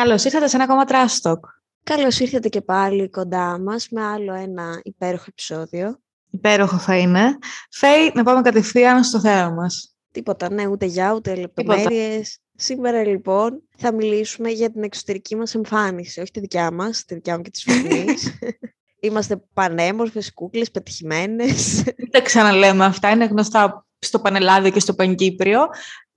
Καλώς 0.00 0.24
ήρθατε 0.24 0.48
σε 0.48 0.56
ένα 0.56 0.64
ακόμα 0.64 0.84
Trash 0.88 1.30
Talk. 1.30 1.40
Καλώς 1.84 2.20
ήρθατε 2.20 2.48
και 2.48 2.60
πάλι 2.60 3.10
κοντά 3.10 3.58
μας 3.58 3.88
με 3.90 4.04
άλλο 4.04 4.34
ένα 4.34 4.80
υπέροχο 4.82 5.24
επεισόδιο. 5.28 6.00
Υπέροχο 6.30 6.78
θα 6.78 6.96
είναι. 6.96 7.38
Φέη, 7.70 8.12
να 8.14 8.22
πάμε 8.22 8.40
κατευθείαν 8.40 9.04
στο 9.04 9.20
θέμα 9.20 9.50
μας. 9.50 9.94
Τίποτα, 10.10 10.52
ναι, 10.52 10.66
ούτε 10.66 10.86
για 10.86 11.12
ούτε 11.12 11.34
λεπτομέρειες. 11.34 12.38
Σήμερα 12.56 13.04
λοιπόν 13.06 13.62
θα 13.76 13.92
μιλήσουμε 13.92 14.50
για 14.50 14.70
την 14.70 14.82
εξωτερική 14.82 15.36
μας 15.36 15.54
εμφάνιση, 15.54 16.20
όχι 16.20 16.30
τη 16.30 16.40
δικιά 16.40 16.70
μας, 16.72 17.04
τη 17.04 17.14
δικιά 17.14 17.36
μου 17.36 17.42
και 17.42 17.50
της 17.50 17.62
φωνής. 17.62 18.38
Είμαστε 19.00 19.42
πανέμορφες, 19.52 20.34
κούκλες, 20.34 20.70
πετυχημένες. 20.70 21.82
Δεν 21.82 22.10
τα 22.10 22.20
ξαναλέμε 22.20 22.84
αυτά, 22.84 23.10
είναι 23.10 23.24
γνωστά 23.24 23.86
στο 23.98 24.18
Πανελλάδιο 24.18 24.70
και 24.70 24.80
στο 24.80 24.94
Πανκύπριο. 24.94 25.60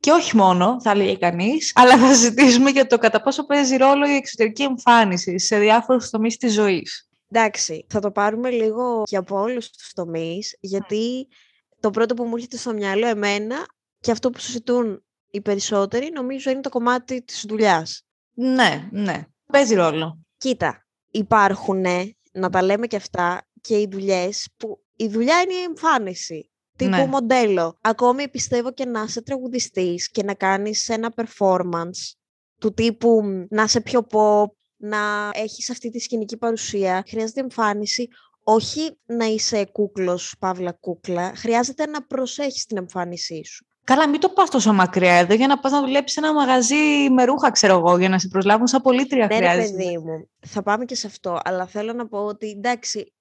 Και 0.04 0.12
όχι 0.12 0.36
μόνο, 0.36 0.82
θα 0.82 0.92
έλεγε 0.92 1.16
κανείς, 1.16 1.72
αλλά 1.76 1.98
θα 1.98 2.14
συζητήσουμε 2.14 2.70
για 2.70 2.88
το 2.88 2.98
κατά 2.98 3.22
πόσο 3.22 3.46
παίζει 3.46 3.76
ρόλο 3.76 4.06
η 4.10 4.16
εξωτερική 4.16 4.64
εμφάνιση 4.64 5.40
σε 5.40 5.58
διάφορους 5.58 6.10
τομείς 6.10 6.38
της 6.38 6.54
ζωής. 6.54 7.10
Εντάξει, 7.32 7.86
θα 7.90 8.00
το 8.00 8.12
πάρουμε 8.12 8.50
λίγο 8.50 9.04
και 9.04 9.18
από 9.18 9.40
όλους 9.40 9.70
τους 9.70 9.94
τομείς, 9.94 10.58
γιατί 10.60 11.28
το 11.80 11.90
πρώτο 11.90 12.14
που 12.14 12.24
μου 12.24 12.36
έρχεται 12.36 12.58
στο 12.58 12.74
μυαλό 12.74 13.08
εμένα 13.08 13.66
και 14.00 14.12
αυτό 14.12 14.30
που 14.30 14.40
συζητούν 14.40 15.04
οι 15.32 15.42
περισσότεροι, 15.42 16.10
νομίζω 16.14 16.52
είναι 16.52 16.62
το 16.62 16.70
κομμάτι 16.70 17.24
της 17.24 17.46
δουλειάς. 17.48 18.06
Ναι, 18.34 18.88
ναι. 18.92 19.26
Παίζει 19.52 19.76
ρόλο. 19.76 20.20
Κοίτα, 20.38 20.86
υπάρχουν, 21.12 21.86
να 22.32 22.50
τα 22.50 22.64
λέμε 22.64 22.88
και 22.88 22.96
αυτά, 22.96 23.48
και 23.62 23.80
οι 23.80 23.88
δουλειές 23.92 24.48
που 24.58 24.84
η 24.96 25.08
δουλειά 25.08 25.42
είναι 25.42 25.54
η 25.54 25.64
εμφάνιση 25.64 26.52
τύπου 26.84 26.96
ναι. 26.96 27.06
μοντέλο. 27.06 27.78
Ακόμη 27.82 28.30
πιστεύω 28.30 28.72
και 28.72 28.86
να 28.86 29.04
είσαι 29.08 29.22
τραγουδιστής 29.22 30.10
και 30.12 30.24
να 30.24 30.34
κάνεις 30.34 30.90
ένα 30.90 31.14
performance 31.16 32.14
του 32.60 32.74
τύπου 32.74 33.22
να 33.50 33.64
είσαι 33.64 33.82
πιο 33.82 34.08
pop, 34.12 34.52
να 34.78 35.30
έχεις 35.34 35.70
αυτή 35.70 35.90
τη 35.90 36.00
σκηνική 36.00 36.38
παρουσία. 36.38 37.04
Χρειάζεται 37.08 37.40
εμφάνιση, 37.40 38.08
όχι 38.44 38.98
να 39.06 39.26
είσαι 39.26 39.66
κούκλος, 39.66 40.36
παύλα 40.40 40.72
κούκλα. 40.72 41.34
Χρειάζεται 41.36 41.86
να 41.86 42.04
προσέχεις 42.04 42.66
την 42.66 42.78
εμφάνισή 42.78 43.44
σου. 43.46 43.66
Καλά, 43.86 44.10
μην 44.10 44.20
το 44.20 44.30
πας 44.30 44.50
τόσο 44.50 44.74
μακριά 44.74 45.14
εδώ 45.14 45.34
για 45.34 45.48
να 45.48 45.60
πας 45.60 45.72
να 45.72 45.82
δουλέψεις 45.82 46.18
ένα 46.18 46.34
μαγαζί 46.34 47.10
με 47.12 47.24
ρούχα, 47.24 47.52
ξέρω 47.52 47.78
εγώ, 47.78 47.98
για 47.98 48.10
να 48.10 48.20
σε 48.20 48.28
προσλάβουν 48.28 48.68
σαν 48.68 48.82
πολίτρια. 48.82 49.26
Ναι, 49.26 49.36
χρειάζεται. 49.36 49.78
παιδί 49.78 49.98
μου. 49.98 50.30
Θα 50.48 50.64
πάμε 50.64 50.86
και 50.86 50.96
σε 50.96 51.08
αυτό. 51.08 51.40
Αλλά 51.44 51.66
θέλω 51.66 51.94
να 51.94 52.08
πω 52.08 52.18
ότι 52.18 52.50
εντάξει, 52.50 53.14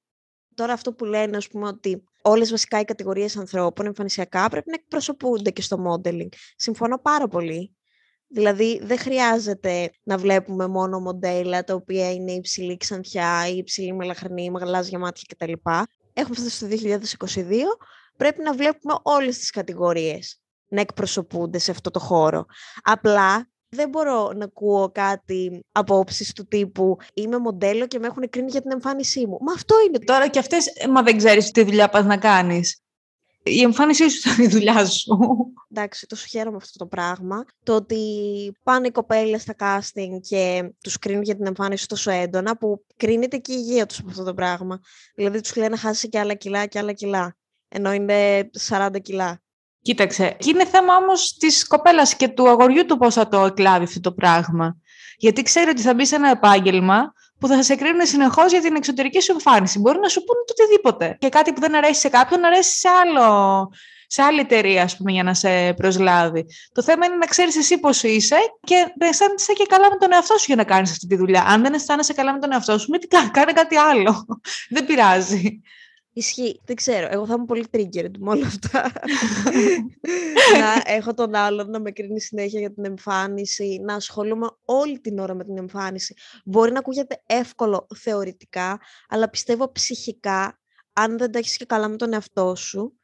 τώρα 0.54 0.72
αυτό 0.72 0.92
που 0.92 1.04
λένε, 1.04 1.36
ας 1.36 1.48
πούμε, 1.48 1.66
ότι 1.66 2.04
όλες 2.22 2.50
βασικά 2.50 2.80
οι 2.80 2.84
κατηγορίες 2.84 3.36
ανθρώπων 3.36 3.86
εμφανισιακά 3.86 4.48
πρέπει 4.48 4.70
να 4.70 4.74
εκπροσωπούνται 4.74 5.50
και 5.50 5.62
στο 5.62 5.84
modeling. 5.88 6.28
Συμφωνώ 6.56 6.98
πάρα 6.98 7.28
πολύ. 7.28 7.76
Δηλαδή 8.28 8.80
δεν 8.82 8.98
χρειάζεται 8.98 9.90
να 10.02 10.18
βλέπουμε 10.18 10.66
μόνο 10.66 11.00
μοντέλα 11.00 11.64
τα 11.64 11.74
οποία 11.74 12.12
είναι 12.12 12.32
υψηλή 12.32 12.76
ξανθιά 12.76 13.48
ή 13.48 13.56
υψηλή 13.56 13.92
μελαχρινή, 13.92 14.50
γαλάζια 14.58 14.98
μάτια 14.98 15.24
κτλ. 15.28 15.52
Έχουμε 16.12 16.34
φτάσει 16.34 16.56
στο 16.56 16.66
2022, 17.34 17.42
πρέπει 18.16 18.42
να 18.42 18.54
βλέπουμε 18.54 18.94
όλες 19.02 19.38
τις 19.38 19.50
κατηγορίες 19.50 20.42
να 20.68 20.80
εκπροσωπούνται 20.80 21.58
σε 21.58 21.70
αυτό 21.70 21.90
το 21.90 21.98
χώρο. 21.98 22.44
Απλά 22.82 23.51
δεν 23.74 23.88
μπορώ 23.88 24.32
να 24.32 24.44
ακούω 24.44 24.90
κάτι 24.90 25.64
απόψεις 25.72 26.32
του 26.32 26.46
τύπου 26.46 26.96
είμαι 27.14 27.38
μοντέλο 27.38 27.86
και 27.86 27.98
με 27.98 28.06
έχουν 28.06 28.28
κρίνει 28.30 28.50
για 28.50 28.60
την 28.60 28.70
εμφάνισή 28.70 29.26
μου. 29.26 29.38
Μα 29.40 29.52
αυτό 29.52 29.74
είναι. 29.86 29.98
Τώρα 29.98 30.28
και 30.28 30.38
αυτές, 30.38 30.66
ε, 30.66 30.88
μα 30.88 31.02
δεν 31.02 31.16
ξέρεις 31.16 31.50
τι 31.50 31.62
δουλειά 31.62 31.88
πας 31.88 32.04
να 32.04 32.16
κάνεις. 32.16 32.82
Η 33.42 33.62
εμφάνισή 33.62 34.08
σου 34.10 34.30
ήταν 34.30 34.44
η 34.44 34.48
δουλειά 34.48 34.86
σου. 34.86 35.18
Εντάξει, 35.70 36.06
τόσο 36.06 36.26
χαίρομαι 36.26 36.56
αυτό 36.56 36.78
το 36.78 36.86
πράγμα. 36.86 37.44
Το 37.62 37.74
ότι 37.74 37.98
πάνε 38.62 38.86
οι 38.86 38.90
κοπέλες 38.90 39.42
στα 39.42 39.54
casting 39.58 40.20
και 40.20 40.72
τους 40.82 40.98
κρίνουν 40.98 41.22
για 41.22 41.36
την 41.36 41.46
εμφάνιση 41.46 41.88
τόσο 41.88 42.10
έντονα, 42.10 42.56
που 42.56 42.84
κρίνεται 42.96 43.36
και 43.36 43.52
η 43.52 43.56
υγεία 43.58 43.86
τους 43.86 43.98
από 43.98 44.10
αυτό 44.10 44.24
το 44.24 44.34
πράγμα. 44.34 44.80
Δηλαδή 45.14 45.40
τους 45.40 45.56
λένε 45.56 45.76
χάσει 45.76 46.08
και 46.08 46.18
άλλα 46.18 46.34
κιλά 46.34 46.66
και 46.66 46.78
άλλα 46.78 46.92
κιλά. 46.92 47.36
Ενώ 47.68 47.92
είναι 47.92 48.50
40 48.68 49.00
κιλά. 49.02 49.42
Κοίταξε, 49.82 50.36
και 50.38 50.50
είναι 50.50 50.66
θέμα 50.66 50.96
όμως 50.96 51.36
της 51.36 51.66
κοπέλας 51.66 52.16
και 52.16 52.28
του 52.28 52.48
αγοριού 52.48 52.86
του 52.86 52.96
πώς 52.96 53.14
θα 53.14 53.28
το 53.28 53.44
εκλάβει 53.44 53.84
αυτό 53.84 54.00
το 54.00 54.12
πράγμα. 54.12 54.76
Γιατί 55.16 55.42
ξέρει 55.42 55.70
ότι 55.70 55.82
θα 55.82 55.94
μπει 55.94 56.06
σε 56.06 56.14
ένα 56.14 56.30
επάγγελμα 56.30 57.12
που 57.38 57.48
θα 57.48 57.62
σε 57.62 57.74
κρίνουν 57.74 58.06
συνεχώς 58.06 58.50
για 58.50 58.60
την 58.60 58.76
εξωτερική 58.76 59.20
σου 59.20 59.32
εμφάνιση. 59.32 59.78
Μπορεί 59.78 59.98
να 59.98 60.08
σου 60.08 60.24
πούνε 60.24 60.40
το 60.46 60.54
οτιδήποτε. 60.58 61.16
Και 61.18 61.28
κάτι 61.28 61.52
που 61.52 61.60
δεν 61.60 61.74
αρέσει 61.76 62.00
σε 62.00 62.08
κάποιον, 62.08 62.44
αρέσει 62.44 62.78
σε, 62.78 62.88
άλλο, 62.88 63.70
σε 64.06 64.22
άλλη 64.22 64.40
εταιρεία, 64.40 64.82
ας 64.82 64.96
πούμε, 64.96 65.12
για 65.12 65.22
να 65.22 65.34
σε 65.34 65.72
προσλάβει. 65.72 66.46
Το 66.72 66.82
θέμα 66.82 67.06
είναι 67.06 67.14
να 67.14 67.26
ξέρεις 67.26 67.56
εσύ 67.56 67.78
πώς 67.78 68.02
είσαι 68.02 68.36
και 68.60 68.92
να 68.98 69.06
αισθάνεσαι 69.06 69.52
και 69.52 69.66
καλά 69.68 69.88
με 69.90 69.96
τον 69.96 70.12
εαυτό 70.12 70.38
σου 70.38 70.44
για 70.46 70.56
να 70.56 70.64
κάνεις 70.64 70.90
αυτή 70.90 71.06
τη 71.06 71.16
δουλειά. 71.16 71.44
Αν 71.46 71.62
δεν 71.62 71.74
αισθάνεσαι 71.74 72.12
καλά 72.12 72.32
με 72.32 72.38
τον 72.38 72.52
εαυτό 72.52 72.78
σου, 72.78 72.90
μην 72.90 73.00
κάνε 73.32 73.52
κάτι 73.52 73.76
άλλο. 73.76 74.26
δεν 74.74 74.86
πειράζει. 74.86 75.60
Ισχύει. 76.12 76.60
Δεν 76.64 76.76
ξέρω. 76.76 77.08
Εγώ 77.10 77.26
θα 77.26 77.34
είμαι 77.34 77.44
πολύ 77.44 77.66
triggered 77.70 78.18
με 78.18 78.30
όλα 78.30 78.46
αυτά. 78.46 78.92
να 80.60 80.92
έχω 80.92 81.14
τον 81.14 81.34
άλλον 81.34 81.70
να 81.70 81.80
με 81.80 81.90
κρίνει 81.90 82.20
συνέχεια 82.20 82.60
για 82.60 82.72
την 82.72 82.84
εμφάνιση, 82.84 83.80
να 83.84 83.94
ασχολούμαι 83.94 84.50
όλη 84.64 85.00
την 85.00 85.18
ώρα 85.18 85.34
με 85.34 85.44
την 85.44 85.58
εμφάνιση. 85.58 86.14
Μπορεί 86.44 86.72
να 86.72 86.78
ακούγεται 86.78 87.22
εύκολο 87.26 87.86
θεωρητικά, 87.96 88.80
αλλά 89.08 89.30
πιστεύω 89.30 89.72
ψυχικά, 89.72 90.60
αν 90.92 91.18
δεν 91.18 91.30
τα 91.30 91.38
έχεις 91.38 91.56
και 91.56 91.64
καλά 91.64 91.88
με 91.88 91.96
τον 91.96 92.12
εαυτό 92.12 92.54
σου, 92.54 92.98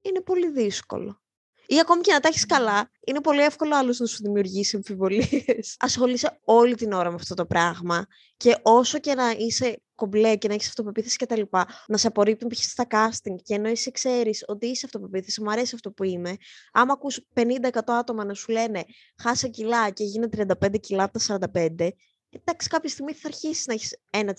είναι 0.00 0.20
πολύ 0.20 0.50
δύσκολο. 0.50 1.22
Ή 1.70 1.78
ακόμη 1.80 2.00
και 2.00 2.12
να 2.12 2.20
τα 2.20 2.28
έχεις 2.28 2.46
καλά, 2.46 2.90
είναι 3.06 3.20
πολύ 3.20 3.40
εύκολο 3.40 3.76
άλλος 3.76 3.98
να 3.98 4.06
σου 4.06 4.22
δημιουργήσει 4.22 4.76
αμφιβολίες. 4.76 5.76
Ασχολείσαι 5.86 6.38
όλη 6.44 6.74
την 6.74 6.92
ώρα 6.92 7.08
με 7.08 7.14
αυτό 7.14 7.34
το 7.34 7.46
πράγμα. 7.46 8.06
Και 8.36 8.56
όσο 8.62 8.98
και 8.98 9.14
να 9.14 9.30
είσαι 9.30 9.82
κομπλέ 9.94 10.36
και 10.36 10.48
να 10.48 10.54
έχεις 10.54 10.68
αυτοπεποίθηση 10.68 11.16
κτλ. 11.16 11.42
Να 11.86 11.96
σε 11.96 12.06
απορρίπτουν 12.06 12.48
π.χ. 12.48 12.62
στα 12.62 12.86
casting 12.90 13.36
και 13.42 13.54
ενώ 13.54 13.68
εσύ 13.68 13.90
ξέρεις 13.90 14.44
ότι 14.46 14.66
είσαι 14.66 14.86
αυτοπεποίθηση, 14.86 15.42
μου 15.42 15.50
αρέσει 15.50 15.74
αυτό 15.74 15.90
που 15.92 16.04
είμαι, 16.04 16.36
άμα 16.72 16.92
ακούς 16.92 17.20
50-100 17.34 17.44
άτομα 17.86 18.24
να 18.24 18.34
σου 18.34 18.52
λένε 18.52 18.84
χάσε 19.22 19.48
κιλά 19.48 19.90
και 19.90 20.04
γίνε 20.04 20.28
35 20.36 20.80
κιλά 20.80 21.02
από 21.02 21.18
τα 21.18 21.38
45, 21.54 21.88
εντάξει, 22.30 22.68
κάποια 22.68 22.88
στιγμή 22.88 23.12
θα 23.12 23.28
αρχίσεις 23.28 23.66
να 23.66 23.74
έχεις 23.74 23.96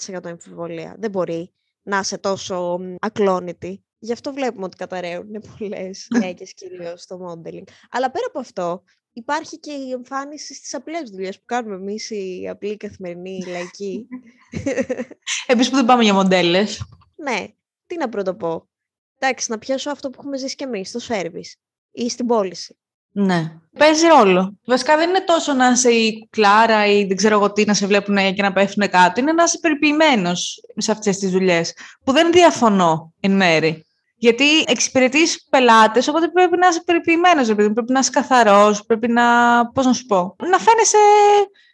1% 0.07 0.19
αμφιβολία. 0.23 0.95
Δεν 0.99 1.11
μπορεί 1.11 1.53
να 1.81 1.99
είσαι 1.99 2.17
τόσο 2.17 2.79
ακλόνητη. 2.99 3.83
Γι' 3.99 4.11
αυτό 4.11 4.33
βλέπουμε 4.33 4.65
ότι 4.65 4.77
καταραίουν 4.77 5.29
πολλές 5.57 6.07
γυναίκες 6.09 6.53
κυρίως 6.53 7.01
στο 7.01 7.17
modeling. 7.17 7.63
Αλλά 7.89 8.11
πέρα 8.11 8.25
από 8.27 8.39
αυτό, 8.39 8.83
υπάρχει 9.13 9.59
και 9.59 9.71
η 9.71 9.91
εμφάνιση 9.91 10.55
στις 10.55 10.73
απλές 10.73 11.09
δουλειές 11.09 11.37
που 11.37 11.45
κάνουμε 11.45 11.75
εμείς 11.75 12.09
οι 12.09 12.47
απλοί 12.49 12.77
καθημερινοί 12.77 13.43
λαϊκοί. 13.47 14.07
Εμείς 15.47 15.69
που 15.69 15.75
δεν 15.75 15.85
πάμε 15.85 16.03
για 16.03 16.13
μοντέλες. 16.13 16.83
Ναι, 17.15 17.45
τι 17.85 17.97
να 17.97 18.09
πρωτοπώ. 18.09 18.69
Εντάξει, 19.19 19.51
να 19.51 19.57
πιάσω 19.57 19.89
αυτό 19.89 20.09
που 20.09 20.19
έχουμε 20.19 20.37
ζήσει 20.37 20.55
κι 20.55 20.63
εμείς, 20.63 20.89
στο 20.89 20.99
σέρβις 20.99 21.55
ή 21.91 22.09
στην 22.09 22.25
πώληση. 22.25 22.77
Ναι. 23.11 23.59
Παίζει 23.77 24.07
ρόλο. 24.07 24.57
Βασικά 24.65 24.97
δεν 24.97 25.09
είναι 25.09 25.23
τόσο 25.23 25.53
να 25.53 25.69
είσαι 25.69 25.91
η 25.91 26.27
Κλάρα 26.29 26.85
ή 26.85 27.05
δεν 27.05 27.17
ξέρω 27.17 27.35
εγώ 27.35 27.51
τι 27.51 27.65
να 27.65 27.73
σε 27.73 27.87
βλέπουν 27.87 28.15
και 28.15 28.41
να 28.41 28.53
πέφτουν 28.53 28.89
κάτω. 28.89 29.21
Είναι 29.21 29.31
να 29.31 29.43
είσαι 29.43 29.59
περιποιημένος 29.59 30.61
σε 30.77 30.91
αυτές 30.91 31.17
τις 31.17 31.31
δουλειές. 31.31 31.73
Που 32.03 32.11
δεν 32.11 32.31
διαφωνώ 32.31 33.13
εν 33.19 33.35
μέρη. 33.35 33.85
Γιατί 34.19 34.45
εξυπηρετείς 34.67 35.45
πελάτες, 35.49 36.07
οπότε 36.07 36.27
πρέπει 36.27 36.57
να 36.57 36.67
είσαι 36.67 36.81
περιποιημένος, 36.85 37.47
πρέπει 37.47 37.91
να 37.91 37.99
είσαι 37.99 38.09
καθαρός, 38.09 38.85
πρέπει 38.85 39.07
να. 39.07 39.23
Πώς 39.73 39.85
να 39.85 39.93
σου 39.93 40.05
πω. 40.05 40.35
Να 40.49 40.57
φαίνεσαι 40.57 40.97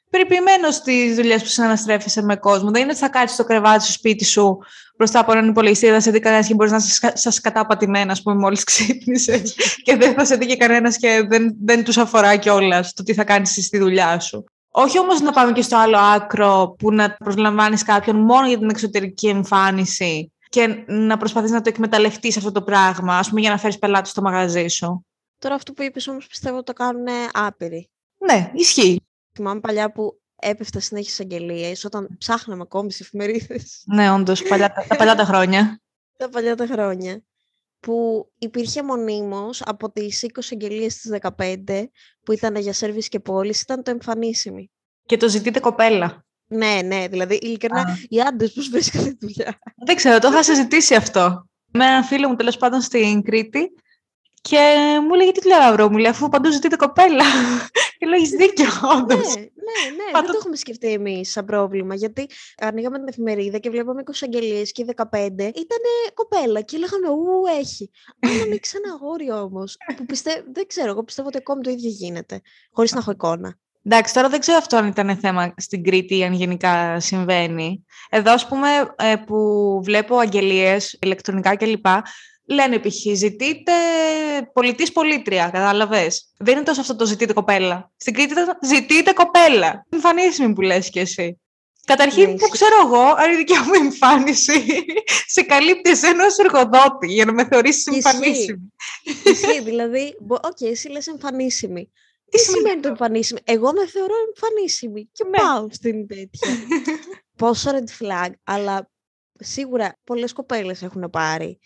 περιποιημένος 0.10 0.76
στις 0.76 1.16
δουλειές 1.16 1.42
που 1.42 1.48
συναναστρέφεσαι 1.48 2.22
με 2.22 2.36
κόσμο. 2.36 2.72
Δεν 2.72 2.82
είναι 2.82 2.92
ότι 2.92 3.00
θα 3.00 3.10
κάτσεις 3.10 3.34
στο 3.34 3.44
κρεβάτι 3.44 3.84
σου 3.84 3.92
σπίτι 3.92 4.26
σου 4.26 4.58
μπροστά 4.98 5.20
από 5.20 5.32
έναν 5.32 5.50
υπολογιστή, 5.50 5.88
θα 5.88 6.00
σε 6.00 6.12
δει 6.12 6.20
κανένας 6.20 6.48
και 6.48 6.54
μπορείς 6.54 6.72
να 6.72 6.78
είσαι 6.78 7.12
σας 7.14 7.42
κατάπατημένα, 7.42 8.12
ας 8.12 8.22
πούμε, 8.22 8.36
μόλις 8.36 8.64
ξύπνησες. 8.64 9.56
και 9.84 9.96
δεν 9.96 10.14
θα 10.14 10.26
σε 10.26 10.36
δει 10.36 10.46
και 10.46 10.56
κανένας 10.56 10.98
και 10.98 11.26
δεν, 11.28 11.56
δεν 11.64 11.84
τους 11.84 11.98
αφορά 11.98 12.36
κιόλας 12.36 12.94
το 12.94 13.03
τι 13.03 13.14
θα 13.14 13.24
κάνεις 13.24 13.66
στη 13.66 13.78
δουλειά 13.78 14.20
σου. 14.20 14.44
Όχι 14.78 15.00
όμως 15.00 15.22
να 15.22 15.32
πάμε 15.32 15.52
και 15.52 15.62
στο 15.62 15.78
άλλο 15.78 15.98
άκρο 15.98 16.76
που 16.80 16.91
να 16.91 17.12
προσλαμβάνεις 17.12 17.84
κάποιον 17.84 18.16
μόνο 18.16 18.48
για 18.48 18.58
την 18.58 18.70
εξωτερική 18.70 19.28
εμφάνιση 19.28 20.32
και 20.50 20.84
να 20.88 21.18
προσπαθείς 21.18 21.52
να 21.52 21.62
το 21.62 21.70
εκμεταλλευτείς 21.70 22.38
αυτό 22.38 22.52
το 22.52 22.62
πράγμα, 22.62 23.18
ας 23.18 23.30
πούμε 23.30 23.42
για 23.42 23.50
να 23.50 23.58
φέρεις 23.58 23.80
πελάτη 23.80 24.09
στο 24.09 24.22
μαγαζί 24.22 24.68
σου. 24.68 25.06
Τώρα 25.40 25.56
αυτό 25.56 25.74
που 25.74 25.82
είπες 25.82 26.08
όμως 26.08 26.28
πιστεύω 26.28 26.56
ότι 26.56 26.66
το 26.66 26.74
κάνουν 26.74 27.08
άπειροι. 27.32 27.90
Ναι, 28.18 28.52
ισχύει. 28.53 29.02
Θυμάμαι 29.34 29.59
παλιά 29.59 29.92
που 29.92 30.20
έπεφτα 30.36 30.80
συνέχεια 30.80 31.14
αγγελίες 31.20 31.86
όταν 31.86 32.16
ψάχναμε 32.18 32.62
ακόμη 32.62 32.92
σε 32.92 33.03
εφημερίδες. 33.03 33.84
Ναι, 33.86 34.12
όντως, 34.12 34.42
τα 34.88 34.96
παλιά 34.97 35.16
τα 35.16 35.24
χρόνια. 35.24 35.82
τα 36.18 36.30
παλιά 36.30 36.56
τα 36.56 36.66
χρόνια. 36.66 37.24
Που 37.80 38.28
υπήρχε 38.38 38.84
μονίμως 38.84 39.62
από 39.62 39.91
τις 39.91 40.26
20 40.34 40.40
αγγελίες 40.52 40.94
στις 40.94 41.18
15 41.38 41.84
που 42.24 42.32
ήταν 42.32 42.56
για 42.56 42.74
σερβις 42.74 43.08
και 43.08 43.20
πόλη, 43.20 43.56
ήταν 43.62 43.84
το 43.84 43.91
εμφανίσιμη. 43.91 44.72
Και 45.06 45.18
το 45.18 45.30
ζητείτε 45.30 45.59
κοπέλα. 45.59 46.25
Ναι, 46.47 46.80
ναι, 46.86 47.08
δηλαδή 47.08 47.40
ειλικρινά 47.42 47.97
οι 48.09 48.22
άντρες 48.22 48.53
πώς 48.53 48.70
βρίσκονται 48.70 49.18
δουλειά. 49.20 49.59
Δεν 49.86 49.96
ξέρω, 49.96 50.20
το 50.20 50.28
είχα 50.28 50.44
συζητήσει 50.44 50.96
αυτό. 50.96 51.50
Με 51.78 51.86
έναν 51.86 52.03
φίλο 52.03 52.30
μου 52.30 52.36
τέλος 52.36 52.58
πάντων 52.58 52.82
στην 52.82 53.24
Κρήτη 53.24 53.72
Και 54.42 54.76
μου 55.08 55.14
έλεγε 55.14 55.32
τι 55.32 55.40
τηλεόραση 55.40 55.90
μου 55.90 55.97
λέει, 55.97 56.12
αφού 56.12 56.30
παντού 56.30 56.52
ζητείτε 56.52 56.76
κοπέλα. 56.76 57.24
και 57.97 58.06
λέω, 58.06 58.16
έχεις 58.16 58.30
δίκιο, 58.30 58.66
όντως. 58.97 59.36
Ναι, 59.36 59.42
ναι, 59.42 59.96
ναι. 59.96 60.12
δεν 60.14 60.26
το 60.26 60.34
έχουμε 60.36 60.56
σκεφτεί 60.56 60.92
εμείς 60.92 61.32
σαν 61.32 61.46
πρόβλημα. 61.46 61.96
Γιατί 61.96 62.30
ανοίγαμε 62.58 62.98
την 62.98 63.08
εφημερίδα 63.08 63.58
και 63.58 63.70
βλέπαμε 63.70 64.03
20 64.06 64.12
αγγελίε 64.22 64.64
και 64.64 64.86
15 64.96 65.06
ήταν 65.38 65.84
κοπέλα. 66.14 66.62
Και 66.62 66.78
λέγαμε, 66.78 67.09
Ού, 67.09 67.44
έχει. 67.59 67.90
Αν 68.20 68.41
ανοίξει 68.41 68.78
ένα 68.84 68.94
αγόρι 68.94 69.32
όμως. 69.32 69.78
Που 69.98 70.06
πιστεύω, 70.06 70.44
δεν 70.53 70.68
ξέρω, 70.68 70.90
εγώ 70.90 71.03
πιστεύω 71.03 71.28
ότι 71.28 71.38
ακόμη 71.38 71.62
το 71.64 71.70
ίδιο 71.70 71.90
γίνεται. 71.90 72.41
Χωρίς 72.72 72.91
να 72.91 73.00
έχω 73.00 73.12
εικόνα. 73.12 73.59
Εντάξει, 73.87 74.14
τώρα 74.14 74.29
δεν 74.29 74.40
ξέρω 74.40 74.58
αυτό 74.58 74.78
αν 74.78 74.87
ήταν 74.87 75.17
θέμα 75.17 75.53
στην 75.58 75.84
Κρήτη 75.84 76.17
ή 76.17 76.23
αν 76.23 76.34
γενικά 76.34 76.99
συμβαίνει. 76.99 77.85
Εδώ, 78.09 78.32
ας 78.32 78.47
πούμε, 78.47 78.67
ε, 78.96 79.16
που 79.16 79.35
βλέπω 79.84 80.17
αγγελίες, 80.17 80.97
ηλεκτρονικά 81.02 81.55
κλπ. 81.55 81.85
Λένε 82.47 82.79
π.χ. 82.79 83.16
ζητείτε 83.16 83.72
πολιτής 84.53 84.91
πολίτρια, 84.91 85.49
κατάλαβες. 85.49 86.32
Δεν 86.37 86.55
είναι 86.55 86.66
τόσο 86.66 86.82
αυτό 86.82 86.96
το 86.96 87.05
ζητείτε 87.05 87.34
κοπέλα. 87.34 87.91
Στην 87.97 88.14
Κρήτη 88.14 88.32
ήταν 88.32 88.58
ζητείτε 88.61 89.11
κοπέλα. 89.11 89.85
Εμφανίσιμη 89.90 90.53
που 90.53 90.61
λες 90.61 90.90
κι 90.90 90.99
εσύ. 90.99 91.40
Καταρχήν, 91.85 92.29
ναι, 92.29 92.35
που 92.35 92.47
ξέρω 92.47 92.76
εγώ, 92.85 93.02
αν 93.02 93.31
η 93.31 93.35
δικιά 93.35 93.64
μου 93.64 93.73
εμφάνιση 93.73 94.66
σε 95.35 95.41
καλύπτει 95.41 95.90
εσένα 95.90 96.26
ως 96.26 96.38
εργοδότη 96.38 97.08
για 97.08 97.26
να 97.26 97.34
με 97.34 97.47
θεωρήσει 97.47 97.91
εμφανίσιμη. 97.93 98.73
Ισχύει, 99.23 99.61
δηλαδή, 99.61 100.16
OK, 100.28 100.40
okay, 100.41 100.70
εσύ 100.72 100.90
λες 100.90 101.08
εμφανίσιμη. 101.08 101.91
Τι 102.30 102.40
σημαίνει 102.40 102.82
το 102.82 102.88
εμφανίσιμη. 102.88 103.40
Εγώ 103.44 103.72
με 103.74 103.88
θεωρώ 103.88 104.14
εμφανίσιμη 104.28 105.10
και 105.12 105.24
ναι. 105.24 105.38
πάω 105.38 105.68
στην 105.72 106.08
τέτοια. 106.08 106.50
Πόσο 107.38 107.72
red 107.72 108.04
flag, 108.04 108.30
αλλά 108.44 108.92
σίγουρα 109.40 110.00
πολλές 110.04 110.34
κοπέλες 110.34 110.82
έχουν 110.82 111.10
πάρει 111.10 111.60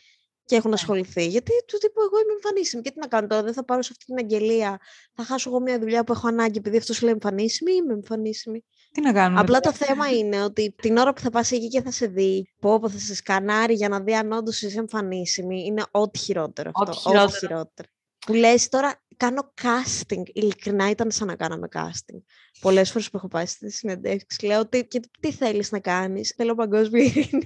και 0.46 0.56
έχουν 0.56 0.70
ναι. 0.70 0.76
ασχοληθεί. 0.76 1.28
Γιατί 1.28 1.52
του 1.68 1.78
τύπου 1.78 2.02
εγώ 2.02 2.20
είμαι 2.24 2.34
εμφανίσιμη. 2.34 2.82
Και 2.82 2.92
τι 2.92 3.00
να 3.00 3.08
κάνω 3.08 3.28
τώρα, 3.28 3.44
δεν 3.44 3.54
θα 3.54 3.66
πάρω 3.66 3.82
σε 3.82 3.90
αυτή 3.92 4.06
την 4.06 4.18
αγγελία. 4.18 4.80
Θα 5.14 5.24
χάσω 5.24 5.50
εγώ 5.50 5.60
μια 5.60 5.80
δουλειά 5.80 6.04
που 6.04 6.12
έχω 6.12 6.28
ανάγκη 6.28 6.58
επειδή 6.58 6.78
αυτός 6.78 7.02
λέει 7.02 7.12
εμφανίσιμη 7.12 7.72
ή 7.72 7.76
είμαι 7.84 7.94
εμφανίσιμη. 7.94 8.64
Τι 8.92 9.02
να 9.02 9.14
κάνουμε. 9.14 9.40
Απλά 9.40 9.60
το 9.60 9.74
θέμα 9.74 10.10
είναι 10.10 10.44
ότι 10.44 10.76
την 10.82 10.98
ώρα 10.98 11.14
που 11.14 11.22
θα 11.22 11.30
πας 11.30 11.52
εκεί 11.52 11.68
και 11.68 11.82
θα 11.82 11.92
σε 11.92 12.08
δει, 12.08 12.54
πω, 12.60 12.80
πω 12.80 12.90
θα 12.90 12.98
σε 12.98 13.16
σκανάρει 13.16 13.74
για 13.74 13.90
να 13.90 14.00
δει 14.00 14.16
αν 14.16 14.32
όντως 14.32 14.62
είσαι 14.62 14.80
εμφανίσιμη, 14.80 15.66
είναι 15.66 15.84
ό,τι 15.92 16.20
χειρότερο 16.20 16.72
αυτό. 16.76 16.92
Ό,τι 16.92 17.00
χειρότερο. 17.00 17.38
χειρότερο. 17.38 17.90
Που 18.26 18.34
λες 18.34 18.70
τώρα, 18.70 19.02
κάνω 19.20 19.54
casting. 19.62 20.24
Ειλικρινά 20.34 20.90
ήταν 20.90 21.12
σαν 21.12 21.28
να 21.28 21.36
κάναμε 21.36 21.68
casting. 21.74 22.22
Πολλές 22.60 22.92
φορές 22.92 23.10
που 23.10 23.18
έχω 23.18 23.28
πάει 23.28 23.46
στις 23.46 23.76
συνεντεύξεις, 23.76 24.42
λέω 24.42 24.60
ότι 24.60 24.86
και 24.86 25.00
τι 25.20 25.32
θέλεις 25.32 25.72
να 25.72 25.80
κάνεις. 25.80 26.34
Θέλω 26.38 26.56
παγκόσμια 26.56 27.04
ειρήνη. 27.04 27.44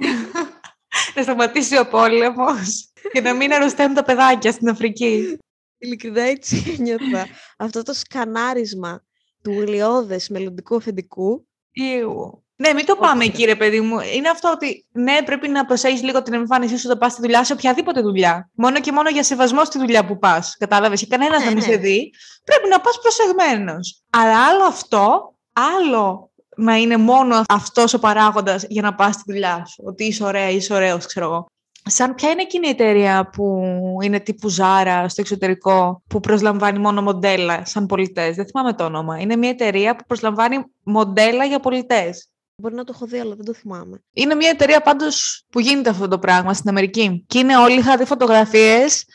να 1.15 1.23
σταματήσει 1.23 1.77
ο 1.77 1.87
πόλεμος 1.87 2.91
και 3.11 3.21
να 3.21 3.33
μην 3.33 3.53
αρρωσταίνουν 3.53 3.95
τα 3.95 4.03
παιδάκια 4.03 4.51
στην 4.51 4.69
Αφρική. 4.69 5.37
Ειλικρινά 5.77 6.21
έτσι 6.21 6.55
νιώθω. 6.81 7.25
Αυτό 7.57 7.83
το 7.83 7.93
σκανάρισμα 7.93 9.05
του 9.43 9.51
γλιώδες 9.51 10.29
μελλοντικού 10.29 10.75
αφεντικού. 10.75 11.47
Ιου. 11.71 12.42
Ναι, 12.55 12.73
μην 12.73 12.85
το 12.85 12.95
πάμε 12.95 13.23
εκεί, 13.23 13.44
ρε 13.44 13.55
παιδί 13.55 13.81
μου. 13.81 14.00
Είναι 14.15 14.29
αυτό 14.29 14.51
ότι 14.51 14.85
ναι, 14.91 15.21
πρέπει 15.25 15.47
να 15.47 15.65
προσέχεις 15.65 16.01
λίγο 16.01 16.21
την 16.21 16.33
εμφάνισή 16.33 16.77
σου 16.77 16.83
όταν 16.85 16.97
πας 16.97 17.11
στη 17.11 17.21
δουλειά, 17.21 17.44
σε 17.44 17.53
οποιαδήποτε 17.53 18.01
δουλειά. 18.01 18.50
Μόνο 18.53 18.79
και 18.79 18.91
μόνο 18.91 19.09
για 19.09 19.23
σεβασμό 19.23 19.65
στη 19.65 19.79
δουλειά 19.79 20.05
που 20.05 20.17
πας. 20.19 20.55
Κατάλαβες. 20.59 21.00
Και 21.00 21.07
κανένας 21.07 21.39
ναι, 21.39 21.45
να 21.45 21.51
μην 21.51 21.59
ναι. 21.59 21.71
σε 21.71 21.77
δει. 21.77 22.13
Πρέπει 22.44 22.67
να 22.69 22.79
πας 22.79 23.00
προσεγμένος. 23.01 24.03
Αλλά 24.09 24.47
άλλο 24.47 24.63
αυτό, 24.63 25.33
άλλο 25.53 26.31
να 26.55 26.75
είναι 26.75 26.97
μόνο 26.97 27.41
αυτός 27.50 27.94
ο 27.94 28.00
παράγοντας 28.00 28.65
για 28.69 28.81
να 28.81 28.95
πας 28.95 29.13
στη 29.15 29.23
δουλειά 29.27 29.65
σου. 29.65 29.83
Ότι 29.85 30.03
είσαι 30.03 30.23
ωραία, 30.23 30.50
είσαι 30.50 30.73
ωραίος, 30.73 31.05
ξέρω 31.05 31.25
εγώ. 31.25 31.45
Σαν 31.85 32.15
ποια 32.15 32.29
είναι 32.29 32.41
εκείνη 32.41 32.67
η 32.67 32.69
εταιρεία 32.69 33.29
που 33.29 33.63
είναι 34.03 34.19
τύπου 34.19 34.50
Zara 34.50 35.09
στο 35.09 35.21
εξωτερικό, 35.21 36.01
που 36.07 36.19
προσλαμβάνει 36.19 36.79
μόνο 36.79 37.01
μοντέλα 37.01 37.65
σαν 37.65 37.85
πωλητές. 37.85 38.35
Δεν 38.35 38.45
θυμάμαι 38.45 38.73
το 38.73 38.83
όνομα. 38.83 39.19
Είναι 39.19 39.35
μια 39.35 39.50
εταιρεία 39.50 39.95
που 39.95 40.03
προσλαμβάνει 40.07 40.65
μοντέλα 40.83 41.45
για 41.45 41.59
πωλητές. 41.59 42.27
Μπορεί 42.55 42.75
να 42.75 42.83
το 42.83 42.91
έχω 42.95 43.05
δει, 43.05 43.19
αλλά 43.19 43.35
δεν 43.35 43.45
το 43.45 43.53
θυμάμαι. 43.53 44.03
Είναι 44.13 44.35
μια 44.35 44.50
εταιρεία 44.50 44.81
πάντως 44.81 45.45
που 45.50 45.59
γίνεται 45.59 45.89
αυτό 45.89 46.07
το 46.07 46.19
πράγμα 46.19 46.53
στην 46.53 46.69
Αμερική. 46.69 47.23
Και 47.27 47.39
είναι 47.39 47.57
όλοι, 47.57 47.79
είχα 47.79 47.97
δει 47.97 48.05
φωτογραφίες 48.05 49.05